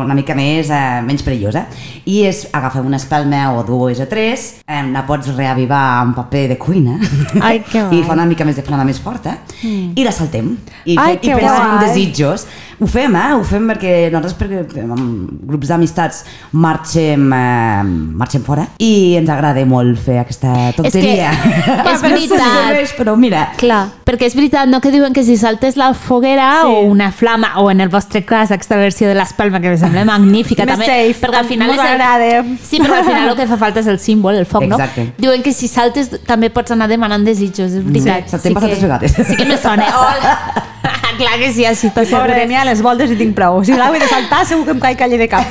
[0.06, 1.66] una mica més, eh, menys perillosa,
[2.06, 6.48] i és agafar una espelma o dues o tres, eh, la pots reavivar amb paper
[6.54, 6.98] de cuina,
[7.42, 8.00] Ai, que guai.
[8.00, 9.94] i fa una mica més de flama més forta, mm.
[9.96, 10.56] i la saltem.
[10.86, 12.48] I, Ai, que i pensem en desitjos.
[12.82, 13.34] Ho fem, eh?
[13.38, 16.24] Ho fem perquè nosaltres perquè amb grups d'amistats
[16.58, 17.84] marxem, eh,
[18.18, 21.30] marxem fora i ens agrada molt fer aquesta tonteria.
[21.92, 22.42] és Però no veritat.
[22.42, 25.92] serveix, però mira, Clar, perquè és veritat, no que diuen que si saltes la
[26.22, 26.68] foguera Sí.
[26.68, 30.06] o una flama, o en el vostre cas aquesta versió de l'espelma que em sembla
[30.06, 32.58] magnífica també, safe, perquè al final és el...
[32.62, 35.06] Sí, però al final el que fa falta és el símbol, el foc, Exacte.
[35.06, 35.14] no?
[35.18, 38.28] Diuen que si saltes també pots anar demanant desitjos, és veritat.
[38.28, 39.18] Sí, saltem bastantes que, vegades.
[39.28, 39.88] Sí que me sona.
[40.02, 40.38] Hola.
[41.18, 43.60] Clar que sí, així tot Pobre de mi, a les voltes hi tinc prou.
[43.66, 45.46] Si l'haig de saltar, segur que em caig calle de cap.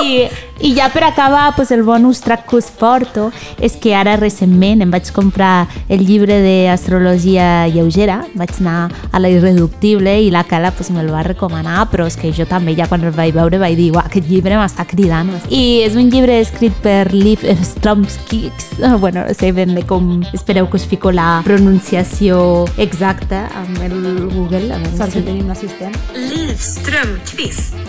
[0.00, 0.28] I,
[0.60, 4.82] I ja per acabar, pues, el bonus track que us porto és que ara recentment
[4.82, 10.72] em vaig comprar el llibre d'astrologia lleugera, vaig anar a la Irreductible i la Cala
[10.74, 13.76] pues, me'l va recomanar, però és que jo també ja quan el vaig veure vaig
[13.78, 15.30] dir, uah, aquest llibre m'està cridant.
[15.48, 18.50] I és un llibre escrit per Liv Stromsky,
[19.02, 24.28] bueno, no sé ben bé com espereu que us fico la pronunciació exacta amb el
[24.32, 24.72] Google.
[24.74, 25.26] A veure Sort que si...
[25.26, 25.94] tenim l'assistent.
[26.16, 27.76] Liv Strömquist.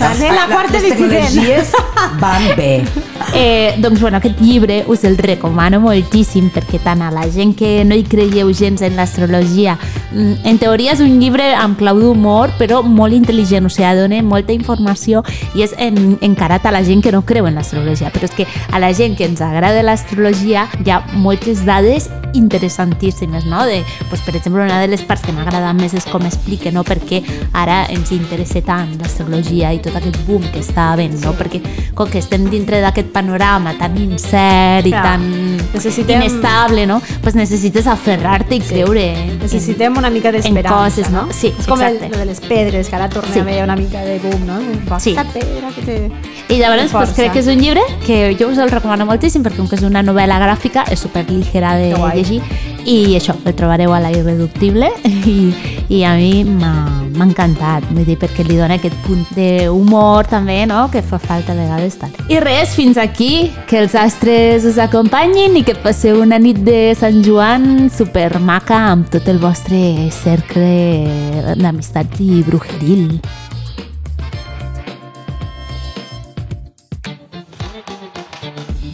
[0.00, 1.72] Vale, la quarta tecnologies
[2.20, 2.72] van bé.
[3.34, 7.82] Eh, doncs bueno, aquest llibre us el recomano moltíssim perquè tant a la gent que
[7.84, 9.74] no hi creieu gens en l'astrologia,
[10.12, 14.22] mm, en teoria és un llibre amb clau d'humor però molt intel·ligent, o sigui, dona
[14.22, 15.24] molta informació
[15.56, 18.46] i és en, encarat a la gent que no creu en l'astrologia, però és que
[18.70, 23.64] a la gent que ens agrada l'astrologia hi ha moltes dades interessantíssimes, no?
[23.66, 26.84] De, pues, per exemple, una de les parts que m'agrada més és com explica no?
[26.84, 27.22] per què
[27.56, 31.32] ara ens interessa tant l'astrologia i tot aquest boom que està havent, no?
[31.34, 31.60] perquè
[31.94, 35.02] com que estem dintre d'aquest panorama tan incert i Clar.
[35.02, 37.00] tan Necessitem- inestable, no?
[37.22, 41.28] pues necessites aferrar-te i creure en- Necessitem una mica d'esperança, no?
[41.32, 42.08] Sí, és com el, exacte.
[42.12, 43.38] lo de les pedres, que ara torna Sí.
[43.38, 44.58] a haver una mica de boom, no?
[45.00, 45.16] Sí.
[45.16, 46.10] Aquesta pedra que té...
[46.48, 49.56] I llavors pues, crec que és un llibre que jo us el recomano moltíssim perquè
[49.56, 52.40] com que és una novel·la gràfica és super ligera de llegir
[52.86, 54.88] i això, el trobareu a la Irreductible
[55.26, 55.50] i,
[55.90, 60.84] i a mi m'ha encantat, vull dir, perquè li dona aquest punt d'humor també, no?,
[60.92, 62.14] que fa falta a vegades tant.
[62.30, 66.94] I res, fins aquí, que els astres us acompanyin i que passeu una nit de
[66.98, 69.80] Sant Joan super maca amb tot el vostre
[70.14, 73.18] cercle d'amistat i brujeril.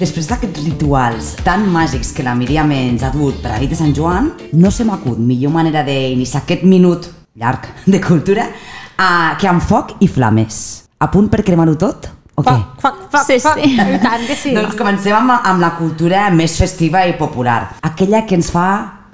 [0.02, 3.76] Després d'aquests rituals tan màgics que la Míriam ens ha dut per la nit de
[3.78, 7.06] Sant Joan, no se m'acut millor manera d'iniciar aquest minut
[7.38, 10.58] llarg de cultura uh, que amb foc i flames.
[10.98, 12.08] A punt per cremar-ho tot?
[12.34, 12.56] O què?
[12.82, 13.60] Foc, foc, foc, Sí, foc.
[13.62, 13.76] sí.
[13.94, 14.56] I tant que sí.
[14.58, 17.60] Doncs comencem amb, amb la cultura més festiva i popular.
[17.86, 18.66] Aquella que ens fa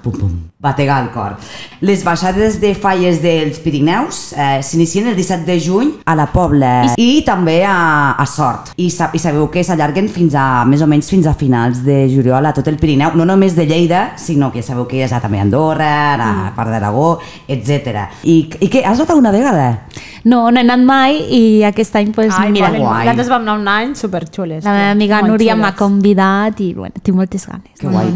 [0.03, 1.35] pum, pum, bategar el cor.
[1.81, 6.93] Les baixades de falles dels Pirineus eh, s'inicien el 17 de juny a la Pobla
[6.99, 8.73] i també a, a Sort.
[8.79, 12.05] I, sa I sabeu que s'allarguen fins a, més o menys fins a finals de
[12.11, 15.19] juliol a tot el Pirineu, no només de Lleida, sinó que sabeu que és a
[15.23, 16.55] també a Andorra, a Mm.
[16.55, 18.07] part d'Aragó, etc.
[18.23, 19.85] I, I què, has notat una vegada?
[20.25, 23.05] No, no he anat mai i aquest any pues, Ai, mira, guai.
[23.05, 24.63] nosaltres vam anar un any superxules.
[24.65, 27.71] la meva amiga Núria m'ha convidat i bueno, tinc moltes ganes.
[27.79, 28.11] Que guai.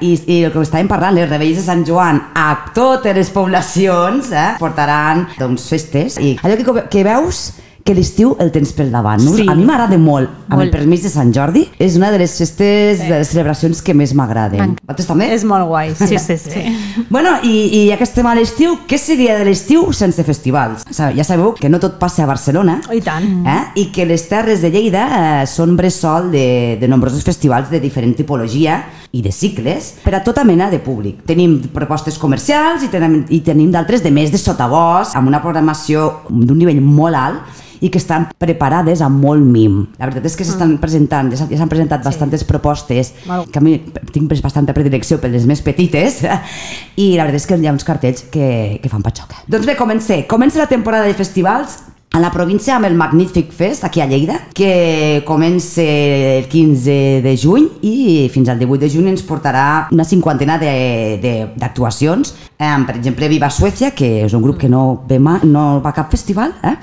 [0.00, 4.30] I, I el que estàvem parlant, les revells de Sant Joan a totes les poblacions
[4.32, 6.20] eh, portaran doncs, festes.
[6.20, 7.46] I allò que, que veus
[7.84, 9.20] que l'estiu el tens pel davant.
[9.20, 9.34] No?
[9.36, 9.44] Sí.
[9.44, 10.72] A mi m'agrada molt, amb el Molt.
[10.72, 14.72] permís de Sant Jordi, és una de les festes, de les celebracions que més m'agraden.
[14.80, 15.26] Vosaltres també?
[15.34, 15.92] És molt guai.
[15.94, 16.62] Sí, sí, sí.
[17.10, 20.86] Bueno, i, i ja que estem a l'estiu, què seria de l'estiu sense festivals?
[20.96, 23.26] Ja sabeu que no tot passa a Barcelona, I tant.
[23.46, 23.58] eh?
[23.82, 25.04] i que les Terres de Lleida
[25.42, 28.78] eh, són bressol de, de nombrosos festivals de diferent tipologia
[29.12, 31.20] i de cicles per a tota mena de públic.
[31.28, 36.08] Tenim propostes comercials i tenim, i tenim d'altres de més de sotabosc, amb una programació
[36.30, 39.82] d'un nivell molt alt i que estan preparades amb molt mim.
[40.00, 43.50] La veritat és que s'estan presentant, ja s'han presentat bastantes propostes Molt.
[43.52, 43.76] que a mi
[44.14, 46.22] tinc bastanta predilecció per les més petites
[47.04, 48.48] i la veritat és que hi ha uns cartells que,
[48.80, 49.44] que fan patxoca.
[49.46, 50.24] Doncs bé, comencé.
[50.30, 51.82] Comença la temporada de festivals
[52.14, 57.32] a la província amb el Magnific Fest aquí a Lleida, que comença el 15 de
[57.34, 62.30] juny i fins al 18 de juny ens portarà una cinquantena d'actuacions.
[62.54, 65.90] Eh, per exemple, Viva Suècia, que és un grup que no, ve ma, no va
[65.90, 66.76] a cap festival, eh?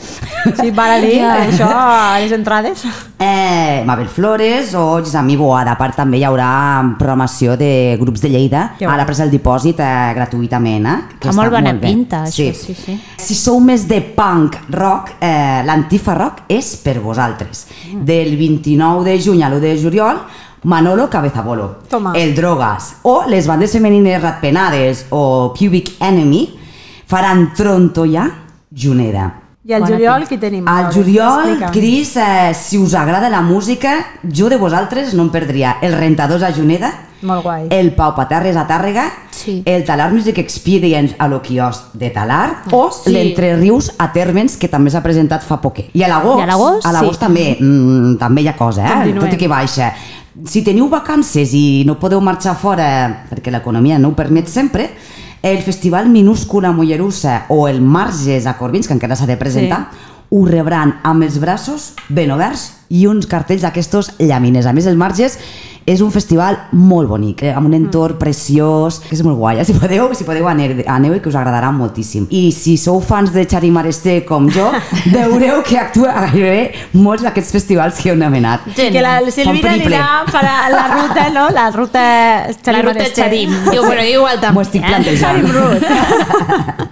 [0.60, 2.84] Sí, val a dir això a les entrades.
[3.16, 5.78] Eh, Mabel Flores o Gisami Boada.
[5.78, 6.50] A part també hi haurà
[7.00, 10.92] programació de grups de Lleida a la presa del dipòsit eh, gratuïtament.
[10.92, 11.00] Eh?
[11.16, 11.88] Que està molt bona bé.
[11.88, 13.00] pinta, això, sí, sí.
[13.22, 17.68] Si sou més de punk rock, eh, l'Antifa Rock és per vosaltres.
[17.94, 18.06] Mm.
[18.06, 20.24] Del 29 de juny a l'1 de juliol,
[20.64, 22.14] Manolo Cabezabolo, Toma.
[22.18, 26.42] El Drogas o les bandes femenines Ratpenades o Pubic Enemy
[27.08, 28.28] faran Trontolla
[28.70, 29.30] Juneda.
[29.64, 30.68] I al juliol qui tenim?
[30.68, 31.68] Al juliol.
[31.72, 36.44] Cris, eh, si us agrada la música, jo de vosaltres no em perdria el Rentadors
[36.44, 37.68] a Juneda, Molt guai.
[37.70, 39.62] el Pau Paterres a Tàrrega, Sí.
[39.66, 43.12] el Talar Music Experience a l'Oquios de Talar o Sí.
[43.12, 45.90] l'Entre Rius a Térmens, que també s'ha presentat fa poquet.
[45.94, 47.26] I a l'agost, a l'agost, a l'agost sí.
[47.26, 48.92] també, mm, també hi ha cosa, eh?
[48.94, 49.20] Continuem.
[49.20, 49.94] tot i que baixa.
[50.46, 54.90] Si teniu vacances i no podeu marxar fora perquè l'economia no ho permet sempre,
[55.44, 59.90] el Festival Minúscula Mollerussa o el Marges a Corbins, que encara s'ha de presentar,
[60.30, 64.68] ho rebran amb els braços ben oberts i uns cartells d'aquestos llamines.
[64.68, 65.40] A més, el Marges
[65.90, 69.60] és un festival molt bonic, eh, amb un entorn preciós, que és molt guai.
[69.60, 69.66] eh?
[69.66, 72.28] Si podeu, si podeu aneu, aneu i que us agradarà moltíssim.
[72.30, 74.70] I si sou fans de Xari Maresté com jo,
[75.16, 78.70] veureu que actua a gairebé molts d'aquests festivals que heu anomenat.
[78.76, 81.50] Que la Silvina anirà per a la ruta, no?
[81.50, 82.06] La ruta...
[82.72, 83.50] La ruta Xarim.
[83.72, 84.54] Diu, bueno, igual també.
[84.60, 85.42] M'ho estic plantejant.
[85.42, 86.90] Xarim Route.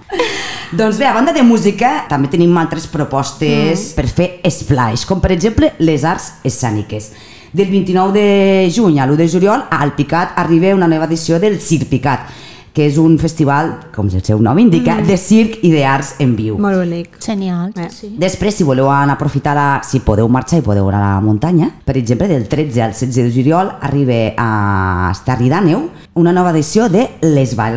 [0.70, 3.94] Doncs bé, a banda de música, també tenim altres propostes mm.
[3.96, 7.10] per fer splash, com per exemple les arts escèniques.
[7.52, 11.58] Del 29 de juny a l'1 de juliol, al Picat arriba una nova edició del
[11.60, 12.28] Circ Picat.
[12.74, 15.06] Que és un festival, com el seu nom indica, mm.
[15.08, 16.58] de circ i d'arts en viu.
[16.58, 17.16] Molt bonic.
[17.22, 17.88] Genial, Eh.
[17.90, 18.14] sí.
[18.18, 21.24] Després, si voleu anar a aprofitar, la, si podeu marxar i podeu anar a la
[21.24, 26.50] muntanya, per exemple, del 13 al 16 de juliol arriba a Estarri d'Àneu una nova
[26.50, 27.08] edició de.
[27.22, 27.70] Esba...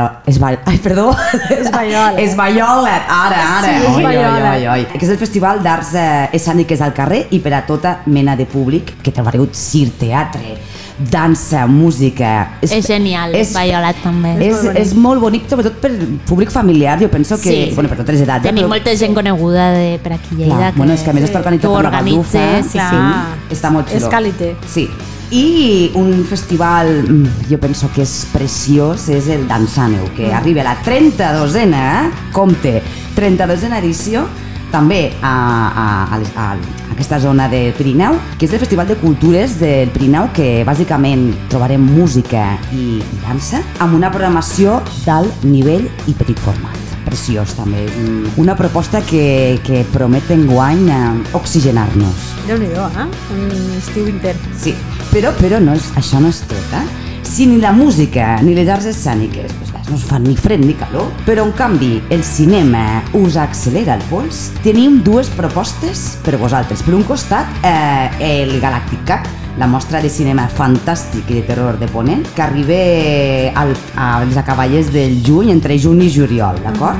[0.65, 1.15] Ai, perdó.
[1.49, 2.19] Esbaiolet.
[2.19, 3.67] Esbaiolet, ara, ara.
[3.67, 4.85] Sí, Oi, oi, oi, oi.
[4.93, 8.47] Que és el festival d'arts eh, escèniques al carrer i per a tota mena de
[8.49, 10.57] públic que trobareu circ, teatre,
[10.99, 12.57] dansa, música...
[12.61, 14.35] És genial, Violet també.
[14.39, 14.81] És, molt bonic.
[14.81, 15.91] és molt bonic, sobretot per
[16.27, 17.49] públic familiar, jo penso que...
[17.49, 17.71] Sí.
[17.75, 18.43] Bueno, per totes les edats.
[18.45, 20.55] Tenim però- molta gent coneguda de, per aquí a Lleida.
[20.57, 22.45] Clar, bueno, és que a més està organitzat per la Baldufa.
[22.63, 23.25] sí, Clar.
[23.51, 23.99] Està molt xulo.
[24.03, 24.55] És calité.
[24.69, 24.87] Sí.
[25.33, 30.35] I un festival, mm, jo penso que és preciós, és el Dansaneu, que Mm.
[30.35, 32.11] arriba a la 32a, eh?
[32.31, 32.83] compte,
[33.15, 34.27] 32a edició,
[34.71, 35.33] també a,
[35.73, 36.57] a, a, les- a, a
[36.93, 41.81] aquesta zona de Pirineu, que és el Festival de Cultures del Pirineu, que bàsicament trobarem
[41.83, 46.79] música i, dansa amb una programació d'alt nivell i petit format.
[47.03, 50.87] Preciós també, Mm, una proposta que, que promet enguany
[51.33, 52.31] oxigenar-nos.
[52.47, 53.07] Déu-n'hi-do, eh?
[53.35, 54.39] Un estiu intern.
[54.57, 54.73] Sí,
[55.11, 56.85] però, però no és, això no és tot, eh?
[57.23, 60.59] Si ni la música ni les arts escèniques pues, res, no us fan ni fred
[60.63, 66.37] ni calor, però en canvi el cinema us accelera el pols, tenim dues propostes per
[66.37, 66.81] vosaltres.
[66.83, 69.21] Per un costat, eh, el Galàctica,
[69.57, 74.91] la mostra de cinema fantàstic i de terror de Ponent, que arriba al, als acaballes
[74.91, 76.97] del juny, entre juny i juliol, d'acord?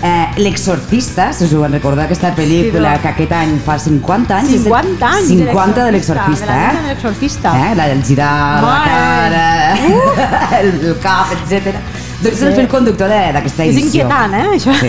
[0.00, 4.52] Eh, L'exorcista, si us ho recordeu aquesta pel·lícula Sí, que aquest any fa 50 anys
[4.52, 6.76] és el- 50 anys 50 de l'exorcista, la eh?
[6.76, 7.54] de l'exorcista.
[7.58, 7.74] Eh?
[7.74, 8.92] La del girar la Mare.
[8.92, 11.74] cara, el, el cap, etc.
[12.18, 14.02] Doncs és el fil conductor de- d'aquesta És edició.
[14.02, 14.72] inquietant, eh, això?
[14.74, 14.88] Sí.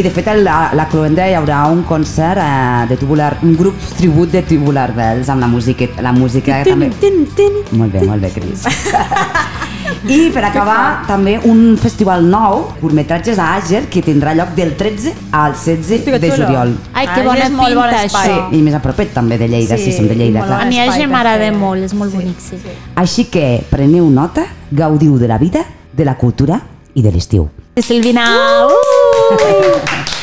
[0.00, 3.54] I de fet, a la, la Cloenda hi haurà un concert eh, de tubular, un
[3.56, 6.88] grup tribut de Tubular Bells amb la música, la música Tin, també...
[7.00, 7.60] tin, tin.
[7.76, 8.64] Molt bé, molt bé, Cris.
[10.08, 15.12] I per acabar, també un festival nou, curtmetratges a Àger, que tindrà lloc del 13
[15.32, 16.74] al 16 Hosti, que de juliol.
[16.94, 18.28] Ai, que bona és molt bon pinta, espai.
[18.32, 18.48] això.
[18.56, 20.62] I més a propet també de Lleida, sí, Sí, som de Lleida, clar.
[20.62, 22.56] A mi per m'agrada molt, és molt bonic, sí.
[22.96, 25.64] Així que preneu nota, gaudiu de la vida,
[25.96, 26.60] de la cultura
[26.94, 27.48] i de l'estiu.
[27.76, 28.24] Silvina!
[28.66, 30.14] Uh!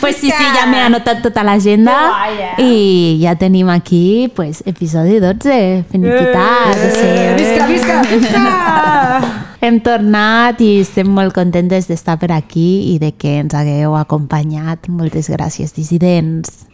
[0.00, 1.94] Pues sí, sí, ja m'he anotat tota l'agenda
[2.28, 2.62] eh?
[2.62, 6.76] i ja tenim aquí pues, episodi 12, finiquitat.
[6.76, 9.32] o sigui, Visca, visca, visca!
[9.66, 14.86] Hem tornat i estem molt contentes d'estar per aquí i de que ens hagueu acompanyat.
[14.92, 16.68] Moltes gràcies, dissidents.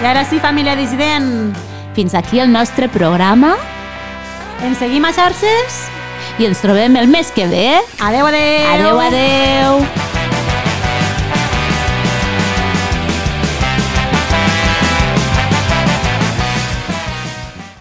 [0.00, 1.52] I ara sí, família dissident.
[1.98, 3.56] Fins aquí el nostre programa
[4.64, 5.84] Ens seguim a xarxes?
[6.38, 7.80] i ens trobem el mes que ve.
[8.00, 8.68] Adeu, adeu.
[8.74, 10.15] Adeu, adeu!